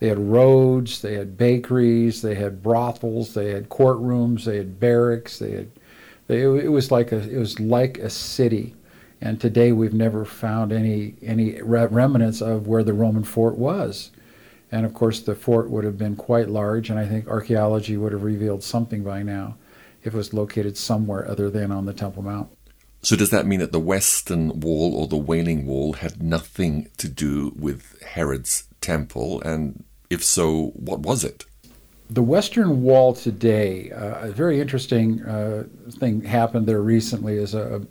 [0.00, 5.38] They had roads, they had bakeries, they had brothels, they had courtrooms, they had barracks.
[5.38, 5.70] They had
[6.26, 8.74] they, it was like a it was like a city.
[9.20, 14.10] And today we've never found any any remnants of where the Roman fort was.
[14.70, 18.12] And of course, the fort would have been quite large, and I think archaeology would
[18.12, 19.56] have revealed something by now
[20.02, 22.50] if it was located somewhere other than on the Temple Mount.
[23.02, 27.08] So, does that mean that the Western Wall or the Wailing Wall had nothing to
[27.08, 29.42] do with Herod's temple?
[29.42, 31.44] And if so, what was it?
[32.08, 37.82] The Western Wall today, uh, a very interesting uh, thing happened there recently is a,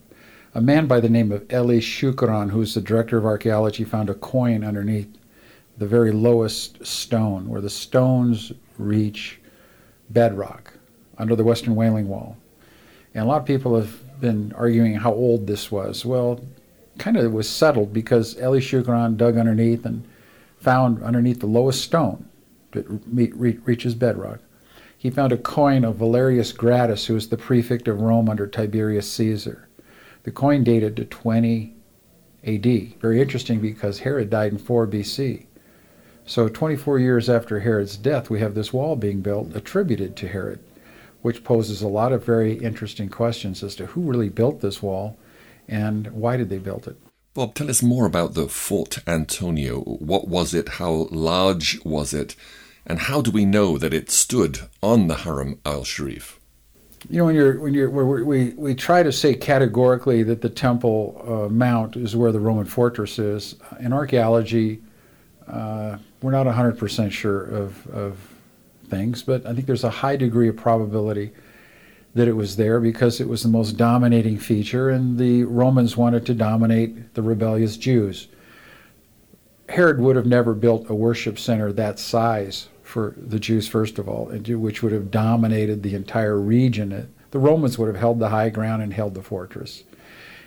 [0.55, 4.13] a man by the name of Eli Shukron, who's the director of archaeology, found a
[4.13, 5.07] coin underneath
[5.77, 9.39] the very lowest stone, where the stones reach
[10.11, 10.73] bedrock
[11.17, 12.37] under the Western Wailing Wall.
[13.15, 16.05] And a lot of people have been arguing how old this was.
[16.05, 16.39] Well,
[16.99, 20.07] kind of it was settled because Eli Shukron dug underneath and
[20.57, 22.29] found underneath the lowest stone
[22.71, 24.39] that re- reaches bedrock.
[24.97, 29.11] He found a coin of Valerius Gratus, who was the prefect of Rome under Tiberius
[29.13, 29.67] Caesar.
[30.23, 31.73] The coin dated to 20
[32.45, 32.65] AD.
[33.01, 35.45] Very interesting because Herod died in 4 BC.
[36.25, 40.59] So 24 years after Herod's death, we have this wall being built attributed to Herod,
[41.21, 45.17] which poses a lot of very interesting questions as to who really built this wall
[45.67, 46.97] and why did they build it.
[47.33, 49.81] Bob, tell us more about the Fort Antonio.
[49.81, 50.69] What was it?
[50.69, 52.35] How large was it?
[52.85, 56.39] And how do we know that it stood on the Haram al Sharif?
[57.09, 61.21] You know when you're when you're we we try to say categorically that the Temple
[61.27, 63.55] uh, Mount is where the Roman fortress is.
[63.79, 64.81] In archaeology,
[65.47, 68.17] uh, we're not 100% sure of of
[68.89, 71.31] things, but I think there's a high degree of probability
[72.15, 76.25] that it was there because it was the most dominating feature, and the Romans wanted
[76.27, 78.27] to dominate the rebellious Jews.
[79.67, 84.07] Herod would have never built a worship center that size for the Jews, first of
[84.07, 87.11] all, which would have dominated the entire region.
[87.31, 89.83] The Romans would have held the high ground and held the fortress,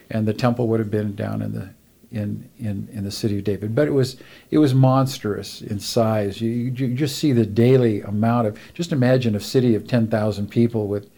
[0.08, 1.70] and the temple would have been down in the
[2.12, 3.74] in in, in the city of David.
[3.74, 4.18] But it was
[4.52, 6.40] it was monstrous in size.
[6.40, 8.56] You, you just see the daily amount of.
[8.74, 11.10] Just imagine a city of ten thousand people with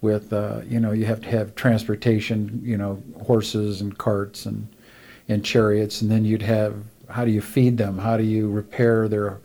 [0.00, 4.66] with uh, you know you have to have transportation, you know horses and carts and
[5.28, 6.74] and chariots, and then you'd have
[7.08, 7.98] how do you feed them?
[7.98, 9.38] How do you repair their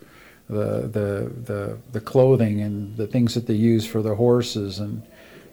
[0.48, 5.02] the, the, the, the clothing and the things that they use for the horses and,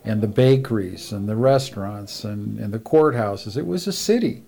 [0.04, 3.58] and the bakeries and the restaurants and, and the courthouses.
[3.58, 4.44] It was a city.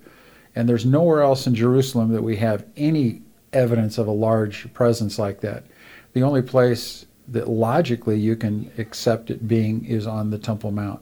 [0.55, 3.21] And there's nowhere else in Jerusalem that we have any
[3.53, 5.63] evidence of a large presence like that.
[6.13, 11.01] the only place that logically you can accept it being is on the Temple Mount,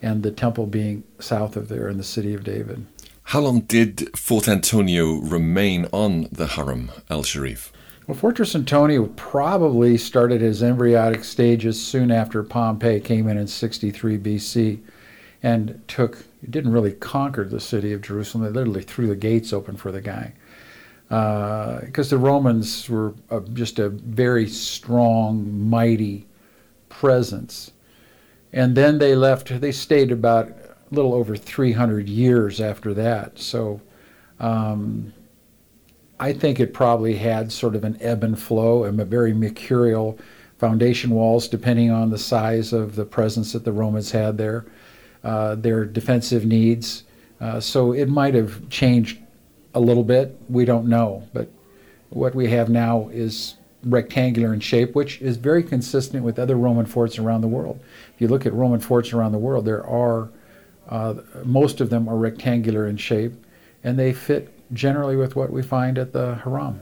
[0.00, 2.86] and the temple being south of there in the city of David.
[3.24, 7.72] How long did Fort Antonio remain on the Haram al Sharif?
[8.06, 14.16] Well, Fortress Antonio probably started its embryonic stages soon after Pompey came in in 63
[14.18, 14.80] BC
[15.42, 18.44] and took, didn't really conquer the city of Jerusalem.
[18.44, 20.34] They literally threw the gates open for the guy.
[21.08, 26.28] Because the Romans were uh, just a very strong, mighty
[26.88, 27.72] presence.
[28.52, 33.40] And then they left, they stayed about a little over 300 years after that.
[33.40, 33.80] So
[34.38, 35.12] um,
[36.18, 40.18] I think it probably had sort of an ebb and flow and a very mercurial
[40.58, 44.64] foundation walls, depending on the size of the presence that the Romans had there,
[45.22, 47.04] uh, their defensive needs.
[47.40, 49.18] Uh, so it might have changed
[49.74, 50.38] a little bit.
[50.48, 51.28] We don't know.
[51.34, 51.50] But
[52.08, 56.86] what we have now is rectangular in shape, which is very consistent with other Roman
[56.86, 57.78] forts around the world.
[58.14, 60.30] If you look at Roman forts around the world, there are,
[60.88, 63.32] uh, most of them are rectangular in shape,
[63.84, 66.80] and they fit generally with what we find at the Haram.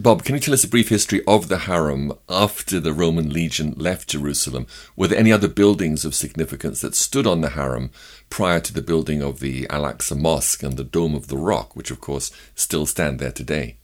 [0.00, 3.74] Bob, can you tell us a brief history of the Haram after the Roman legion
[3.76, 4.68] left Jerusalem?
[4.94, 7.90] Were there any other buildings of significance that stood on the Haram
[8.30, 11.74] prior to the building of the Al Aqsa Mosque and the Dome of the Rock,
[11.74, 13.78] which of course still stand there today?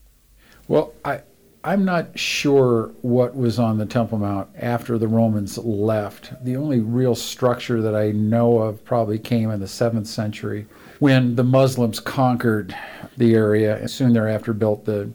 [0.69, 1.23] Well, I,
[1.65, 6.33] I'm not sure what was on the Temple Mount after the Romans left.
[6.45, 10.67] The only real structure that I know of probably came in the 7th century
[10.99, 12.76] when the Muslims conquered
[13.16, 15.11] the area and soon thereafter built the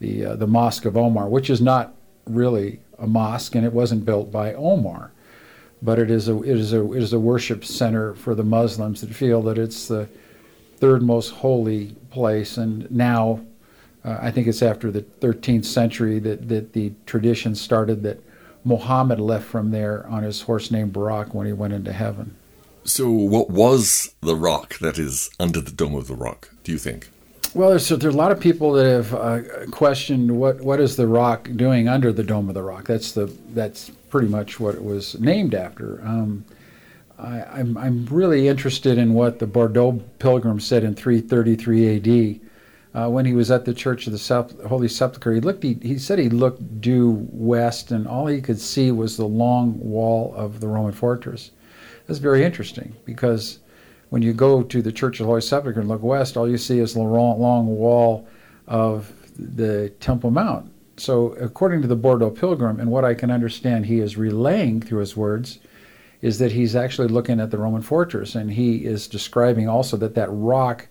[0.00, 1.94] the uh, the Mosque of Omar, which is not
[2.26, 5.10] really a mosque and it wasn't built by Omar,
[5.82, 9.00] but it is a it is a it is a worship center for the Muslims
[9.00, 10.08] that feel that it's the
[10.76, 13.40] third most holy place and now
[14.04, 18.22] uh, I think it's after the 13th century that, that the tradition started that
[18.64, 22.36] Muhammad left from there on his horse named Buraq when he went into heaven.
[22.84, 26.78] So, what was the rock that is under the Dome of the Rock, do you
[26.78, 27.10] think?
[27.52, 31.08] Well, there's, there's a lot of people that have uh, questioned what, what is the
[31.08, 32.86] rock doing under the Dome of the Rock.
[32.86, 36.00] That's the that's pretty much what it was named after.
[36.04, 36.44] Um,
[37.18, 42.40] I, I'm I'm really interested in what the Bordeaux pilgrim said in 333 A.D.
[42.92, 45.34] Uh, when he was at the Church of the Sep- Holy Sepulchre.
[45.34, 45.62] He looked.
[45.62, 49.78] He, he said he looked due west, and all he could see was the long
[49.78, 51.50] wall of the Roman fortress.
[52.10, 53.60] That's very interesting because
[54.08, 56.58] when you go to the Church of the Holy Sepulchre and look west, all you
[56.58, 58.26] see is the long, wall
[58.66, 60.72] of the Temple Mount.
[60.96, 64.98] So, according to the Bordeaux Pilgrim, and what I can understand he is relaying through
[64.98, 65.60] his words,
[66.20, 70.16] is that he's actually looking at the Roman fortress, and he is describing also that
[70.16, 70.88] that rock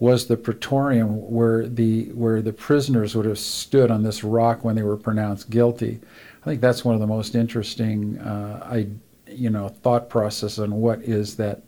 [0.00, 4.74] was the praetorium where the where the prisoners would have stood on this rock when
[4.74, 6.00] they were pronounced guilty.
[6.42, 8.66] I think that's one of the most interesting, uh,
[9.36, 11.62] you know, thought process on what is that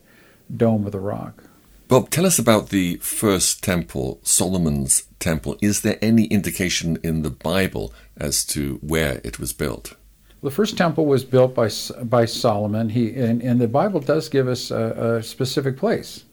[0.55, 1.45] Dome of the Rock.
[1.89, 5.57] Bob, tell us about the first temple, Solomon's temple.
[5.63, 9.97] Is there any indication in the Bible as to where it was built?
[10.43, 11.69] The first temple was built by
[12.05, 12.91] by Solomon.
[12.91, 16.25] He and, and the Bible does give us a, a specific place.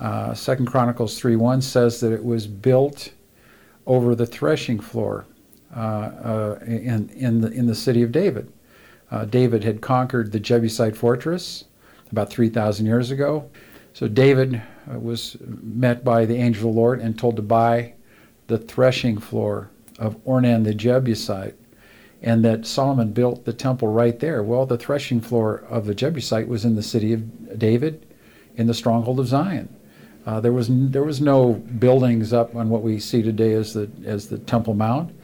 [0.00, 3.10] Uh, Second Chronicles three one says that it was built
[3.86, 5.26] over the threshing floor
[5.76, 8.50] uh, uh, in in the in the city of David.
[9.12, 11.64] Uh, David had conquered the Jebusite fortress
[12.10, 13.50] about 3,000 years ago.
[13.92, 17.92] So David uh, was met by the angel of the Lord and told to buy
[18.46, 21.54] the threshing floor of Ornan the Jebusite,
[22.22, 24.42] and that Solomon built the temple right there.
[24.42, 28.06] Well, the threshing floor of the Jebusite was in the city of David,
[28.56, 29.68] in the stronghold of Zion.
[30.24, 33.90] Uh, there was there was no buildings up on what we see today as the
[34.04, 35.14] as the Temple Mount.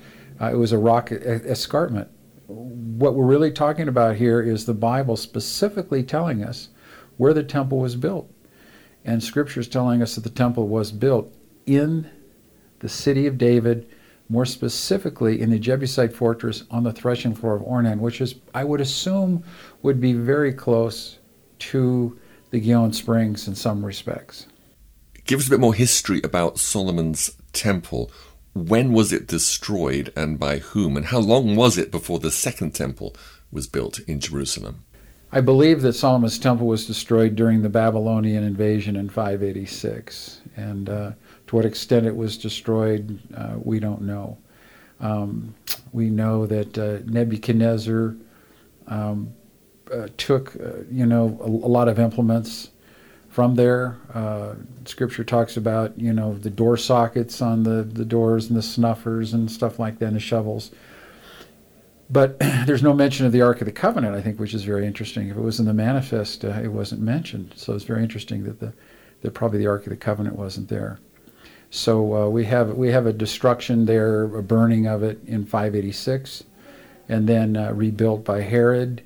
[0.40, 2.08] Uh, it was a rock escarpment.
[2.48, 6.70] What we're really talking about here is the Bible specifically telling us
[7.18, 8.32] where the temple was built.
[9.04, 11.30] And scripture is telling us that the temple was built
[11.66, 12.10] in
[12.78, 13.86] the city of David,
[14.30, 18.64] more specifically in the Jebusite fortress on the threshing floor of Ornan, which is, I
[18.64, 19.44] would assume,
[19.82, 21.18] would be very close
[21.58, 22.18] to
[22.48, 24.46] the Gihon Springs in some respects.
[25.26, 28.10] Give us a bit more history about Solomon's temple.
[28.54, 30.96] When was it destroyed and by whom?
[30.96, 33.14] And how long was it before the second temple
[33.50, 34.84] was built in Jerusalem?
[35.30, 40.40] I believe that Solomon's temple was destroyed during the Babylonian invasion in 586.
[40.56, 41.12] And uh,
[41.46, 44.38] to what extent it was destroyed, uh, we don't know.
[45.00, 45.54] Um,
[45.92, 48.16] we know that uh, Nebuchadnezzar
[48.86, 49.34] um,
[49.92, 52.70] uh, took, uh, you know, a, a, lot of implements
[53.28, 53.98] from there.
[54.12, 54.54] Uh,
[54.84, 59.32] scripture talks about, you know, the door sockets on the, the doors and the snuffers
[59.34, 60.70] and stuff like that, and the shovels
[62.10, 64.86] but there's no mention of the Ark of the Covenant, I think, which is very
[64.86, 65.28] interesting.
[65.28, 67.52] If it was in the manifest, uh, it wasn't mentioned.
[67.56, 68.72] So it's very interesting that the
[69.20, 71.00] that probably the Ark of the Covenant wasn't there.
[71.70, 76.44] So uh, we have we have a destruction there, a burning of it in 586,
[77.08, 79.02] and then uh, rebuilt by Herod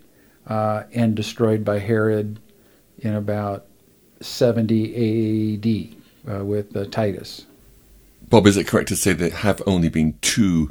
[0.47, 2.39] uh, and destroyed by Herod
[2.99, 3.67] in about
[4.23, 5.95] 70
[6.27, 7.47] AD uh, with uh, Titus.
[8.29, 10.71] Bob, is it correct to say there have only been two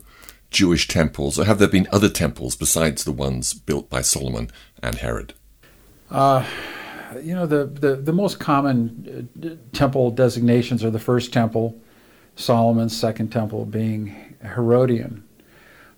[0.49, 4.49] Jewish temples, or have there been other temples besides the ones built by Solomon
[4.81, 5.33] and Herod?
[6.09, 6.45] Uh,
[7.21, 11.79] you know, the, the, the most common uh, temple designations are the first temple,
[12.35, 15.23] Solomon's second temple being Herodian.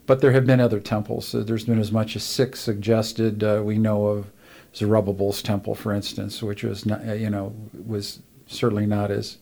[0.05, 1.33] But there have been other temples.
[1.33, 3.43] Uh, there's been as much as six suggested.
[3.43, 4.31] Uh, we know of
[4.75, 7.55] Zerubbabel's temple, for instance, which was not, uh, you know
[7.85, 9.37] was certainly not as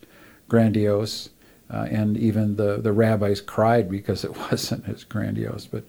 [0.48, 1.30] grandiose,
[1.70, 5.66] uh, and even the the rabbis cried because it wasn't as grandiose.
[5.66, 5.84] But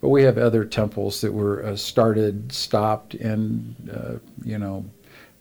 [0.00, 4.84] but we have other temples that were uh, started, stopped, and uh, you know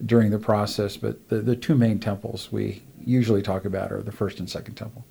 [0.03, 0.97] during the process.
[0.97, 4.75] But the the two main temples we usually talk about are the first and second
[4.75, 5.05] temple.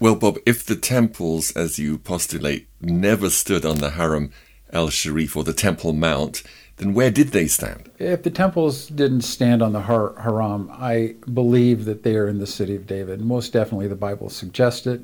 [0.00, 4.32] Well, Bob, if the temples, as you postulate, never stood on the Haram
[4.72, 6.42] el Sharif or the Temple Mount,
[6.82, 7.90] then where did they stand?
[7.98, 12.38] If the temples didn't stand on the Har- Haram, I believe that they are in
[12.38, 13.20] the city of David.
[13.20, 15.00] Most definitely, the Bible suggests it.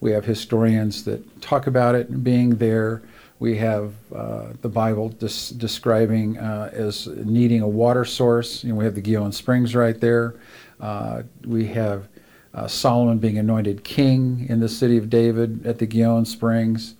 [0.00, 3.02] We have historians that talk about it being there.
[3.40, 8.64] We have uh, the Bible des- describing uh, as needing a water source.
[8.64, 10.34] You know, we have the Gihon Springs right there.
[10.80, 12.08] Uh, we have
[12.54, 16.94] uh, Solomon being anointed king in the city of David at the Gihon Springs.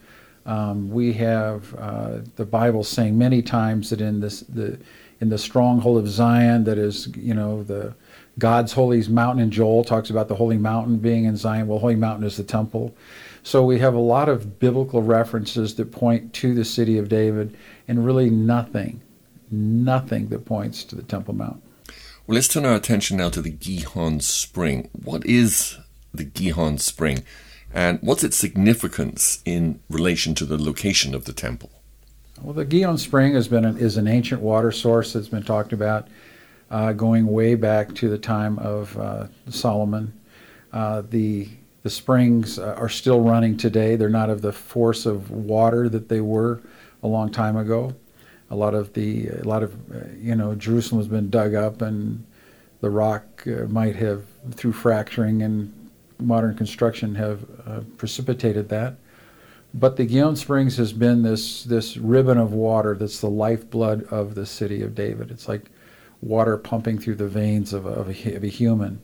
[0.49, 4.79] Um, we have uh, the Bible saying many times that in this the
[5.21, 7.95] in the stronghold of Zion, that is you know the
[8.39, 9.43] God's holy mountain.
[9.43, 11.67] In Joel talks about the holy mountain being in Zion.
[11.67, 12.97] Well, holy mountain is the temple.
[13.43, 17.55] So we have a lot of biblical references that point to the city of David,
[17.87, 19.03] and really nothing,
[19.51, 21.63] nothing that points to the Temple Mount.
[22.27, 24.89] Well, let's turn our attention now to the Gihon Spring.
[24.93, 25.77] What is
[26.13, 27.23] the Gihon Spring,
[27.73, 31.71] and what's its significance in relation to the location of the temple?
[32.41, 35.73] Well, the Gihon Spring has been an, is an ancient water source that's been talked
[35.73, 36.09] about
[36.71, 40.13] uh, going way back to the time of uh, Solomon.
[40.73, 41.49] Uh, the
[41.83, 43.97] the springs uh, are still running today.
[43.97, 46.61] They're not of the force of water that they were
[47.03, 47.95] a long time ago.
[48.51, 51.83] A lot of the a lot of uh, you know Jerusalem has been dug up,
[51.83, 52.25] and
[52.81, 55.73] the rock uh, might have through fracturing and
[56.19, 58.97] modern construction have uh, precipitated that.
[59.75, 64.35] But the Gihon Springs has been this this ribbon of water that's the lifeblood of
[64.35, 65.31] the city of David.
[65.31, 65.71] It's like
[66.23, 69.01] water pumping through the veins of a, of a, of a human.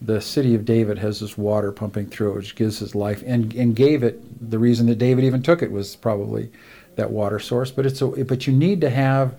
[0.00, 3.54] The city of David has this water pumping through it, which gives his life and,
[3.54, 6.50] and gave it the reason that David even took it was probably
[6.96, 7.70] that water source.
[7.70, 9.34] But it's a, but you need to have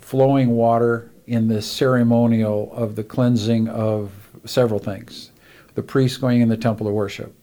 [0.00, 4.12] flowing water in the ceremonial of the cleansing of
[4.44, 5.31] several things.
[5.74, 7.34] The priest going in the temple to worship.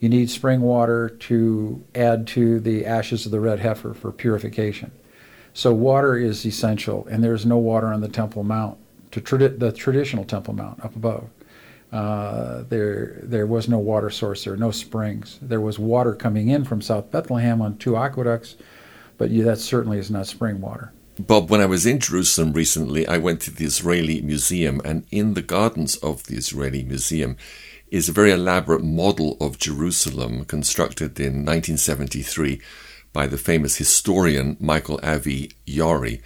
[0.00, 4.90] You need spring water to add to the ashes of the red heifer for purification.
[5.54, 8.78] So water is essential, and there's no water on the Temple Mount,
[9.10, 11.28] to tradi- the traditional Temple Mount up above.
[11.92, 15.38] Uh, there, there was no water source there, no springs.
[15.42, 18.56] There was water coming in from South Bethlehem on two aqueducts,
[19.18, 20.90] but yeah, that certainly is not spring water.
[21.18, 25.34] Bob, when I was in Jerusalem recently, I went to the Israeli Museum, and in
[25.34, 27.36] the gardens of the Israeli Museum
[27.90, 32.62] is a very elaborate model of Jerusalem constructed in 1973
[33.12, 36.22] by the famous historian Michael Avi Yari.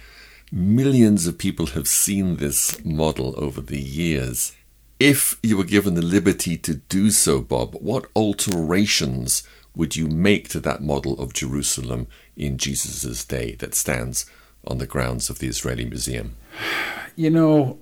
[0.53, 4.55] Millions of people have seen this model over the years.
[5.01, 9.43] If you were given the liberty to do so, Bob, what alterations
[9.75, 12.07] would you make to that model of Jerusalem
[12.37, 14.25] in Jesus' day that stands
[14.67, 16.35] on the grounds of the Israeli Museum?
[17.15, 17.79] You know,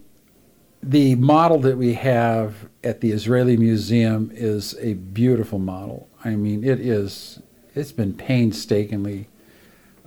[0.81, 6.07] the model that we have at the Israeli Museum is a beautiful model.
[6.23, 7.41] I mean, it is
[7.75, 9.27] it's been painstakingly.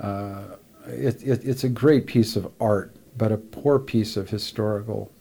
[0.00, 0.56] Uh,
[0.86, 5.12] it, it, it's a great piece of art, but a poor piece of historical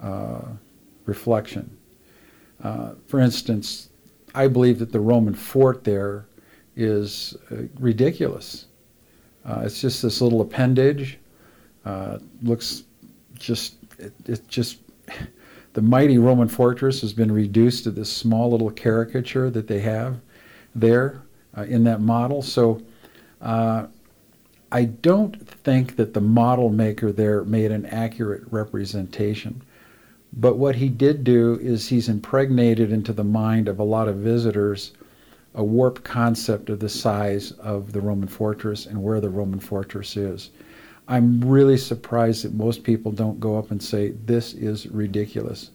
[0.00, 0.42] uh,
[1.06, 1.76] reflection.
[2.62, 3.88] Uh, for instance,
[4.34, 6.26] I believe that the Roman fort there
[6.76, 8.66] is uh, ridiculous.
[9.48, 11.18] Uh, it's just this little appendage.
[11.84, 12.84] Uh, looks
[13.34, 14.78] just it, it just
[15.72, 20.20] the mighty Roman fortress has been reduced to this small little caricature that they have
[20.74, 21.22] there
[21.56, 22.42] uh, in that model.
[22.42, 22.82] So
[23.40, 23.86] uh,
[24.70, 29.62] I don't think that the model maker there made an accurate representation.
[30.34, 34.16] But what he did do is he's impregnated into the mind of a lot of
[34.16, 34.92] visitors
[35.58, 40.16] a warped concept of the size of the Roman fortress and where the Roman fortress
[40.16, 40.50] is.
[41.08, 45.72] I'm really surprised that most people don't go up and say, This is ridiculous.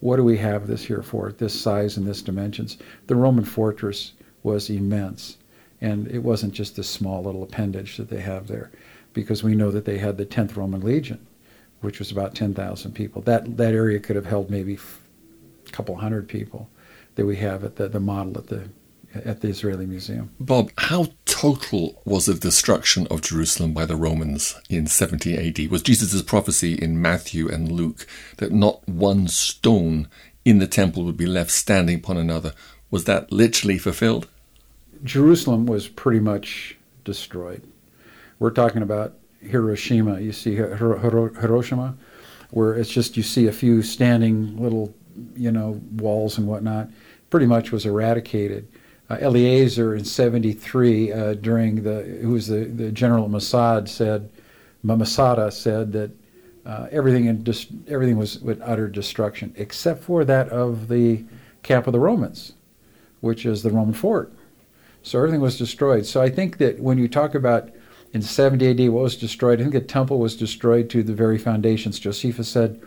[0.00, 2.78] What do we have this here for, this size and this dimensions?
[3.08, 4.12] The Roman fortress
[4.42, 5.36] was immense,
[5.82, 8.70] and it wasn't just this small little appendage that they have there,
[9.12, 11.26] because we know that they had the 10th Roman Legion,
[11.82, 13.20] which was about 10,000 people.
[13.20, 14.78] That, that area could have held maybe
[15.66, 16.70] a couple hundred people
[17.16, 18.70] that we have at the, the model at the
[19.24, 20.30] at the Israeli Museum.
[20.38, 25.70] Bob, how total was the destruction of Jerusalem by the Romans in 70 AD?
[25.70, 28.06] Was Jesus' prophecy in Matthew and Luke
[28.38, 30.08] that not one stone
[30.44, 32.52] in the temple would be left standing upon another?
[32.90, 34.28] Was that literally fulfilled?
[35.04, 37.62] Jerusalem was pretty much destroyed.
[38.38, 40.20] We're talking about Hiroshima.
[40.20, 41.96] You see Hiro- Hiro- Hiroshima,
[42.50, 44.94] where it's just you see a few standing little,
[45.34, 46.88] you know, walls and whatnot.
[47.30, 48.68] Pretty much was eradicated
[49.08, 54.30] uh, Eliezer in 73 uh, during the, who was the, the general Mossad said,
[54.82, 56.10] Masada said that
[56.64, 61.24] uh, everything in dis- everything was with utter destruction except for that of the
[61.62, 62.52] camp of the Romans,
[63.20, 64.32] which is the Roman fort.
[65.02, 66.06] So everything was destroyed.
[66.06, 67.70] So I think that when you talk about
[68.12, 71.38] in 70 AD what was destroyed, I think the temple was destroyed to the very
[71.38, 72.00] foundations.
[72.00, 72.80] Josephus said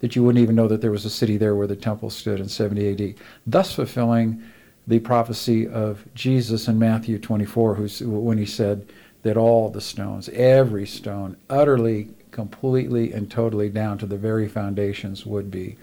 [0.00, 2.40] that you wouldn't even know that there was a city there where the temple stood
[2.40, 3.14] in 70 AD,
[3.46, 4.42] thus fulfilling
[4.86, 8.86] the prophecy of Jesus in Matthew 24, who's, when he said
[9.22, 15.26] that all the stones, every stone, utterly, completely, and totally down to the very foundations
[15.26, 15.76] would be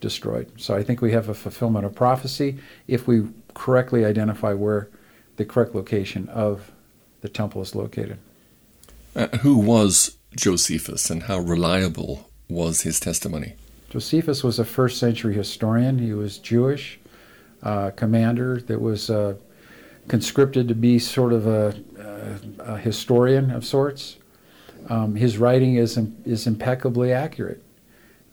[0.00, 0.50] destroyed.
[0.56, 4.88] So I think we have a fulfillment of prophecy if we correctly identify where
[5.36, 6.70] the correct location of
[7.22, 8.18] the temple is located.
[9.16, 13.54] Uh, who was Josephus and how reliable was his testimony?
[13.88, 15.98] Josephus was a first century historian.
[15.98, 16.99] He was Jewish
[17.62, 19.34] uh, commander that was uh,
[20.08, 24.16] conscripted to be sort of a, a, a historian of sorts.
[24.88, 27.62] Um, his writing is is impeccably accurate.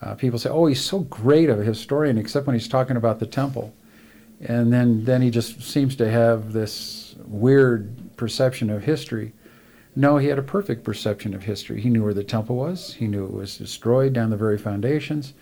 [0.01, 3.19] Uh, people say, "Oh, he's so great of a historian," except when he's talking about
[3.19, 3.73] the temple,
[4.39, 9.33] and then then he just seems to have this weird perception of history.
[9.95, 11.81] No, he had a perfect perception of history.
[11.81, 12.93] He knew where the temple was.
[12.93, 15.33] He knew it was destroyed down the very foundations.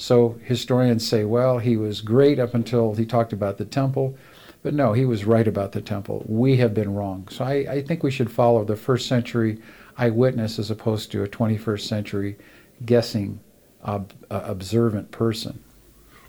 [0.00, 4.16] So historians say, well, he was great up until he talked about the temple.
[4.62, 6.24] But no, he was right about the temple.
[6.26, 7.28] We have been wrong.
[7.28, 9.60] So I, I think we should follow the first century
[9.98, 12.38] eyewitness as opposed to a 21st century
[12.86, 13.40] guessing,
[13.84, 15.62] ob, uh, observant person.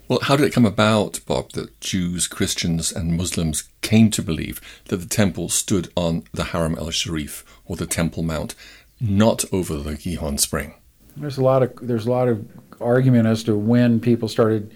[0.10, 4.60] Well, how did it come about, Bob, that Jews, Christians, and Muslims came to believe
[4.90, 8.54] that the temple stood on the Haram el Sharif, or the Temple Mount,
[9.00, 10.74] not over the Gihon Spring?
[11.18, 12.46] There's a lot of there's a lot of
[12.80, 14.76] argument as to when people started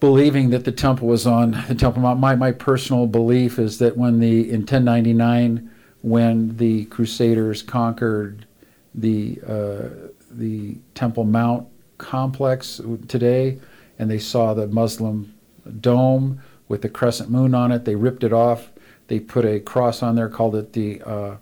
[0.00, 2.20] believing that the temple was on the Temple Mount.
[2.20, 5.70] My my personal belief is that when the in 1099
[6.02, 8.46] when the Crusaders conquered
[8.94, 9.88] the uh,
[10.30, 11.66] the Temple Mount
[11.98, 13.58] complex today,
[13.98, 15.34] and they saw the Muslim
[15.80, 18.70] dome with the crescent moon on it, they ripped it off.
[19.08, 21.36] They put a cross on there, called it the uh,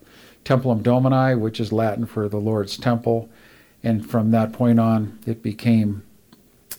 [0.44, 3.28] Templum Domini, which is Latin for the Lord's Temple
[3.87, 6.03] and from that point on, it became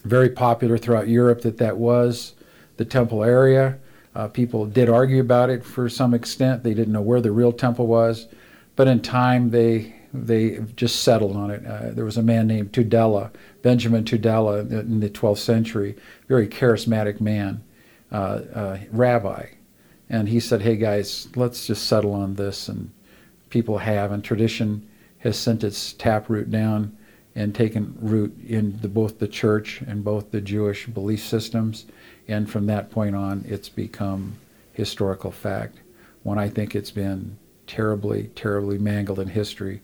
[0.04, 2.34] very popular throughout Europe that that was
[2.76, 3.78] the temple area.
[4.14, 6.62] Uh, people did argue about it for some extent.
[6.62, 8.28] They didn't know where the real temple was,
[8.76, 11.64] but in time they they just settled on it.
[11.64, 13.30] Uh, there was a man named Tudela,
[13.62, 15.94] Benjamin Tudela, in the 12th century,
[16.28, 17.62] very charismatic man,
[18.10, 19.46] uh, uh, rabbi,
[20.10, 22.90] and he said, "Hey guys, let's just settle on this." And
[23.48, 24.86] people have, and tradition
[25.20, 26.97] has sent its taproot down
[27.38, 31.86] and taken root in the, both the church and both the Jewish belief systems.
[32.26, 34.38] And from that point on, it's become
[34.72, 35.78] historical fact.
[36.24, 39.82] When I think it's been terribly, terribly mangled in history,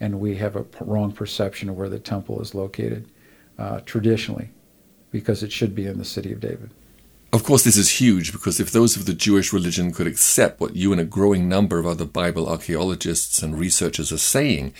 [0.00, 3.06] and we have a wrong perception of where the temple is located
[3.56, 4.50] uh, traditionally,
[5.12, 6.70] because it should be in the city of David.
[7.32, 10.74] Of course, this is huge because if those of the Jewish religion could accept what
[10.74, 14.74] you and a growing number of other Bible archaeologists and researchers are saying,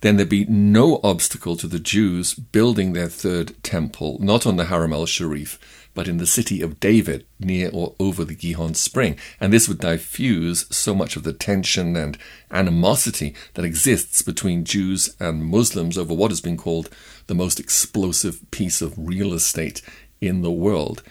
[0.00, 4.66] then there'd be no obstacle to the Jews building their third temple, not on the
[4.66, 5.58] Haram al Sharif,
[5.94, 9.18] but in the city of David, near or over the Gihon Spring.
[9.40, 12.16] And this would diffuse so much of the tension and
[12.52, 16.88] animosity that exists between Jews and Muslims over what has been called
[17.26, 19.82] the most explosive piece of real estate
[20.20, 21.02] in the world.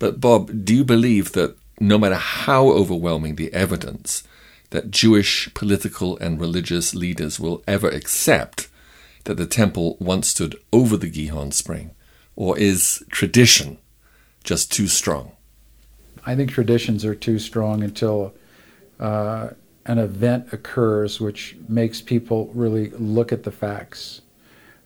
[0.00, 4.24] But, Bob, do you believe that no matter how overwhelming the evidence,
[4.72, 8.68] that Jewish political and religious leaders will ever accept
[9.24, 11.92] that the temple once stood over the Gihon spring?
[12.34, 13.78] Or is tradition
[14.42, 15.32] just too strong?
[16.24, 18.34] I think traditions are too strong until
[18.98, 19.50] uh,
[19.86, 24.22] an event occurs which makes people really look at the facts.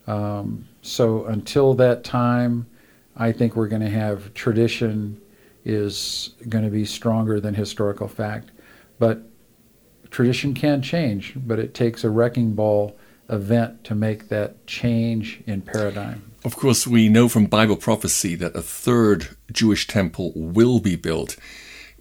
[0.05, 2.67] Um, so until that time,
[3.15, 5.21] I think we're going to have tradition
[5.65, 8.51] is going to be stronger than historical fact.
[8.99, 9.21] But
[10.09, 12.97] tradition can change, but it takes a wrecking ball
[13.29, 16.31] event to make that change in paradigm.
[16.45, 21.35] Of course, we know from Bible prophecy that a third Jewish temple will be built.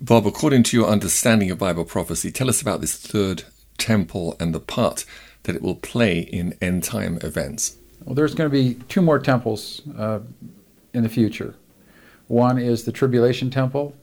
[0.00, 3.44] Bob, according to your understanding of Bible prophecy, tell us about this third
[3.78, 5.04] temple and the part
[5.44, 7.76] that it will play in end time events.
[8.04, 10.20] Well, there's going to be two more temples uh,
[10.92, 11.54] in the future.
[12.28, 13.94] One is the tribulation temple,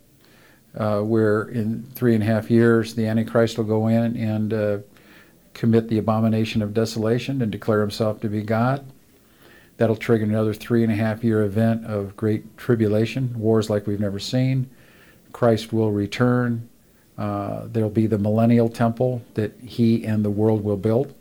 [0.77, 4.77] uh, where in three and a half years the Antichrist will go in and uh,
[5.53, 8.85] commit the abomination of desolation and declare himself to be God.
[9.77, 13.99] That'll trigger another three and a half year event of great tribulation, wars like we've
[13.99, 14.69] never seen.
[15.31, 16.69] Christ will return.
[17.17, 21.13] Uh, there'll be the millennial temple that he and the world will build.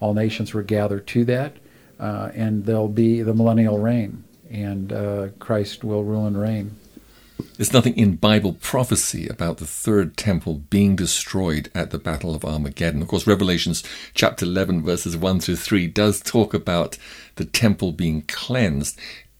[0.00, 1.56] All nations will gather to that.
[1.98, 6.74] Uh, and there'll be the millennial reign, and uh, Christ will rule and reign.
[7.56, 12.44] There's nothing in Bible prophecy about the third temple being destroyed at the Battle of
[12.44, 13.02] Armageddon.
[13.02, 13.82] Of course, Revelations
[14.14, 16.98] chapter 11, verses 1 through 3 does talk about
[17.36, 18.98] the temple being cleansed.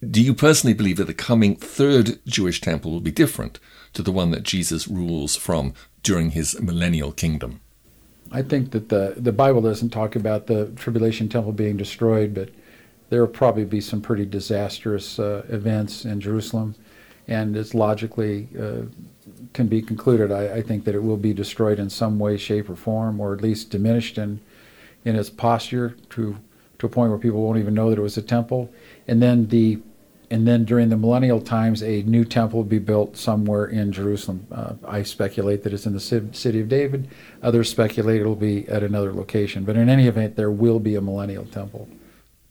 [0.09, 3.59] Do you personally believe that the coming third Jewish temple will be different
[3.93, 7.61] to the one that Jesus rules from during his millennial kingdom?
[8.33, 12.51] I think that the, the Bible doesn't talk about the tribulation temple being destroyed, but
[13.11, 16.77] there will probably be some pretty disastrous uh, events in Jerusalem,
[17.31, 18.83] and it's logically uh,
[19.55, 20.31] can be concluded.
[20.31, 23.33] I, I, think that it will be destroyed in some way, shape, or form, or
[23.33, 24.41] at least diminished in
[25.05, 26.37] in its posture to
[26.79, 28.71] to a point where people won't even know that it was a temple.
[29.09, 29.79] And then the
[30.31, 34.47] and then during the millennial times, a new temple will be built somewhere in Jerusalem.
[34.53, 37.09] Uh, I speculate that it's in the city of David.
[37.43, 39.65] Others speculate it'll be at another location.
[39.65, 41.89] But in any event, there will be a millennial temple.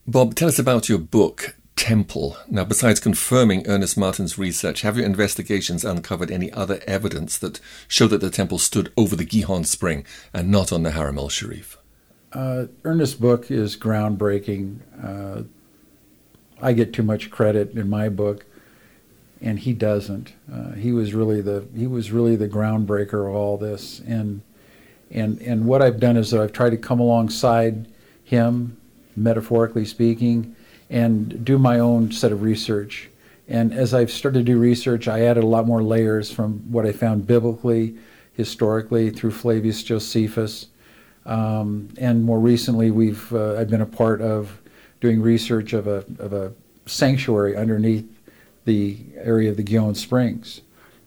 [0.06, 2.36] Bob, tell us about your book, Temple.
[2.46, 7.58] Now, besides confirming Ernest Martin's research, have your investigations uncovered any other evidence that
[7.88, 10.04] show that the temple stood over the Gihon Spring
[10.34, 11.78] and not on the Haram el Sharif?
[12.34, 14.80] Uh, Ernest's book is groundbreaking.
[15.02, 15.44] Uh,
[16.60, 18.44] I get too much credit in my book,
[19.40, 20.34] and he doesn't.
[20.52, 24.42] Uh, he was really the he was really the groundbreaker of all this, and
[25.10, 27.88] and and what I've done is that I've tried to come alongside
[28.22, 28.76] him,
[29.16, 30.54] metaphorically speaking,
[30.90, 33.08] and do my own set of research.
[33.48, 36.84] And as I've started to do research, I added a lot more layers from what
[36.84, 37.96] I found biblically,
[38.34, 40.66] historically, through Flavius Josephus,
[41.26, 44.60] um, and more recently, we've uh, I've been a part of
[45.00, 46.52] doing research of a, of a
[46.86, 48.06] sanctuary underneath
[48.64, 50.62] the area of the Gihon Springs,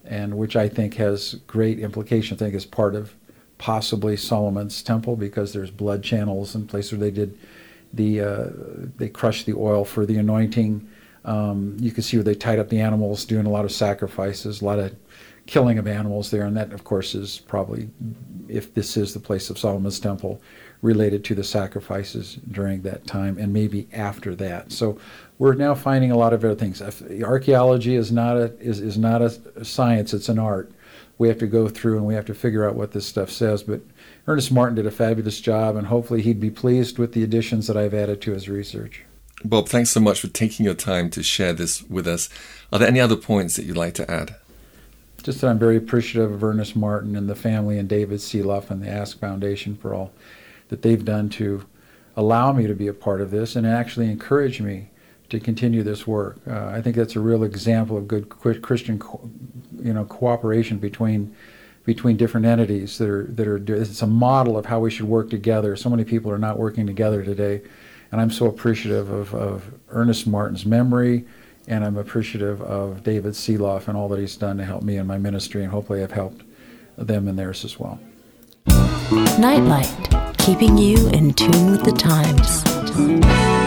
[0.05, 2.41] and which I think has great implications.
[2.41, 3.13] I think is part of
[3.57, 7.37] possibly Solomon's temple because there's blood channels and places where they did
[7.93, 8.45] the uh,
[8.97, 10.87] they crushed the oil for the anointing.
[11.25, 14.61] Um, you can see where they tied up the animals, doing a lot of sacrifices,
[14.61, 14.95] a lot of
[15.45, 17.89] killing of animals there, and that of course is probably,
[18.47, 20.41] if this is the place of Solomon's temple,
[20.81, 24.71] related to the sacrifices during that time and maybe after that.
[24.71, 24.99] So
[25.39, 26.81] we're now finding a lot of other things.
[27.23, 30.71] Archaeology is not a is, is not a science; it's an art.
[31.17, 33.63] We have to go through and we have to figure out what this stuff says.
[33.63, 33.81] But
[34.25, 37.75] Ernest Martin did a fabulous job, and hopefully he'd be pleased with the additions that
[37.75, 39.03] I've added to his research.
[39.43, 42.29] Bob, thanks so much for taking your time to share this with us.
[42.71, 44.35] Are there any other points that you'd like to add?
[45.21, 48.81] Just that I'm very appreciative of Ernest Martin and the family and David Sielaff and
[48.81, 50.13] the Ask Foundation for all
[50.69, 51.65] that they've done to
[52.15, 54.89] allow me to be a part of this and actually encourage me
[55.29, 56.37] to continue this work.
[56.47, 59.29] Uh, I think that's a real example of good Christian, co-
[59.81, 61.35] you know, cooperation between
[61.85, 63.57] between different entities that are that are.
[63.57, 65.75] It's a model of how we should work together.
[65.75, 67.61] So many people are not working together today,
[68.11, 71.25] and I'm so appreciative of, of Ernest Martin's memory,
[71.67, 75.07] and I'm appreciative of David Sielaff and all that he's done to help me in
[75.07, 76.43] my ministry, and hopefully I've helped
[76.97, 77.99] them in theirs as well.
[79.37, 79.91] Nightlight
[80.37, 83.62] keeping you in tune with the times.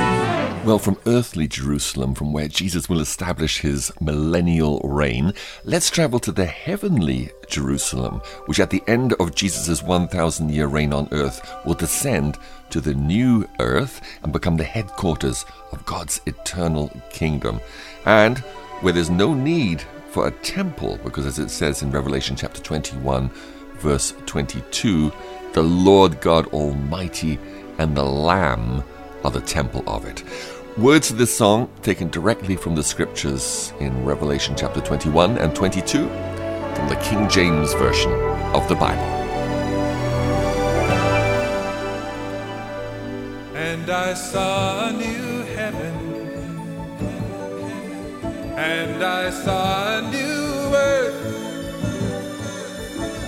[0.66, 6.32] Well, from earthly Jerusalem, from where Jesus will establish his millennial reign, let's travel to
[6.32, 11.74] the heavenly Jerusalem, which at the end of Jesus' 1,000 year reign on earth will
[11.74, 12.36] descend
[12.70, 17.60] to the new earth and become the headquarters of God's eternal kingdom.
[18.04, 18.38] And
[18.80, 23.30] where there's no need for a temple, because as it says in Revelation chapter 21,
[23.74, 25.12] verse 22,
[25.52, 27.38] the Lord God Almighty
[27.78, 28.82] and the Lamb
[29.24, 30.22] are the temple of it.
[30.78, 36.06] Words of this song taken directly from the scriptures in Revelation chapter 21 and 22.
[36.76, 38.12] from the King James Version
[38.54, 39.02] of the Bible.
[43.54, 45.94] And I saw a new heaven,
[48.56, 51.20] and I saw a new earth,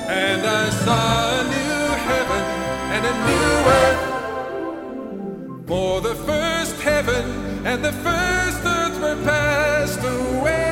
[0.06, 2.42] and I saw a new heaven
[2.94, 4.04] and a new earth.
[5.66, 6.37] For the first
[6.88, 7.24] heaven
[7.66, 10.67] and the first earth were passed away.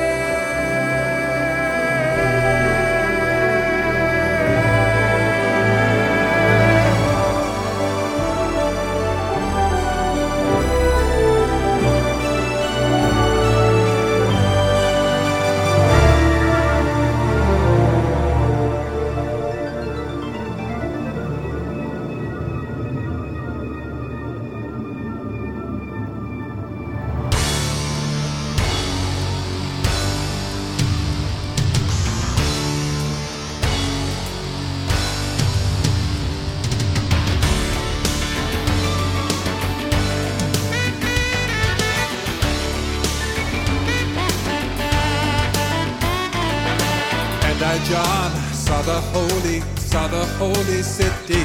[47.59, 51.41] And I, John, saw the holy, saw the holy city.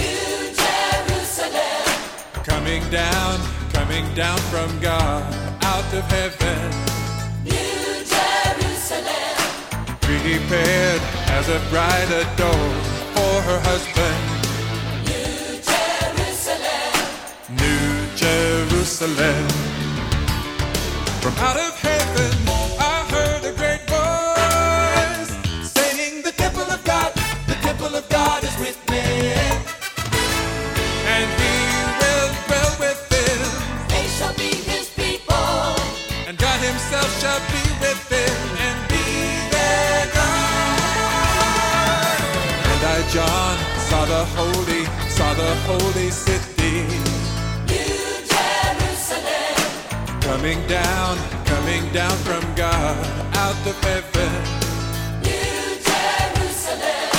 [0.00, 1.84] New Jerusalem.
[2.42, 3.38] Coming down,
[3.74, 5.22] coming down from God,
[5.64, 6.70] out of heaven.
[7.44, 9.36] New Jerusalem.
[10.00, 14.22] Prepared as a bride adorned for her husband.
[15.04, 16.92] New Jerusalem.
[17.60, 19.48] New Jerusalem.
[21.20, 22.61] From out of heaven,
[45.42, 46.76] the holy city.
[47.72, 49.56] New Jerusalem.
[50.28, 51.12] Coming down,
[51.52, 52.96] coming down from God,
[53.44, 54.32] out of heaven.
[55.28, 57.10] New Jerusalem.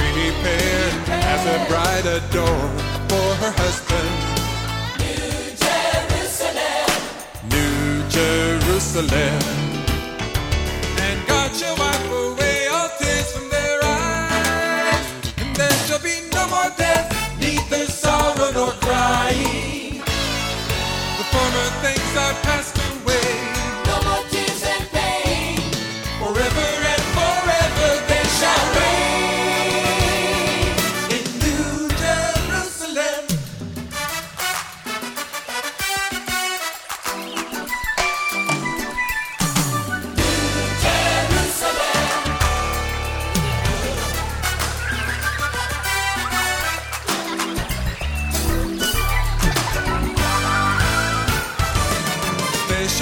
[0.00, 0.94] Prepared
[1.32, 4.12] as a bride adorned for her husband.
[5.04, 5.32] New
[5.64, 6.90] Jerusalem.
[7.56, 7.84] New
[8.18, 9.42] Jerusalem.
[11.06, 15.06] And God shall wipe away all tears from their eyes.
[15.40, 17.11] And there shall be no more death,
[17.42, 19.98] neither sorrow nor crying.
[21.18, 22.91] The former things are passed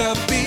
[0.00, 0.39] Shall be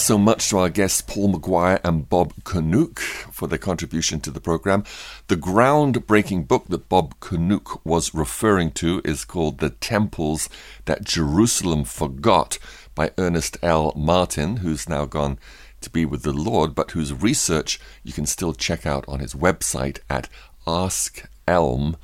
[0.00, 4.30] thanks so much to our guests Paul McGuire and Bob Cornuke for their contribution to
[4.30, 4.82] the program.
[5.28, 10.48] The groundbreaking book that Bob Cornuke was referring to is called The Temples
[10.86, 12.58] That Jerusalem Forgot
[12.94, 13.92] by Ernest L.
[13.94, 15.38] Martin, who's now gone
[15.82, 19.34] to be with the Lord, but whose research you can still check out on his
[19.34, 20.30] website at
[20.66, 21.96] askelm.com.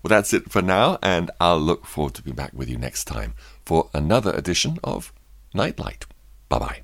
[0.00, 3.06] Well, that's it for now, and I'll look forward to being back with you next
[3.06, 3.34] time
[3.64, 5.12] for another edition of
[5.54, 6.06] Nightlight.
[6.48, 6.80] Bye bye.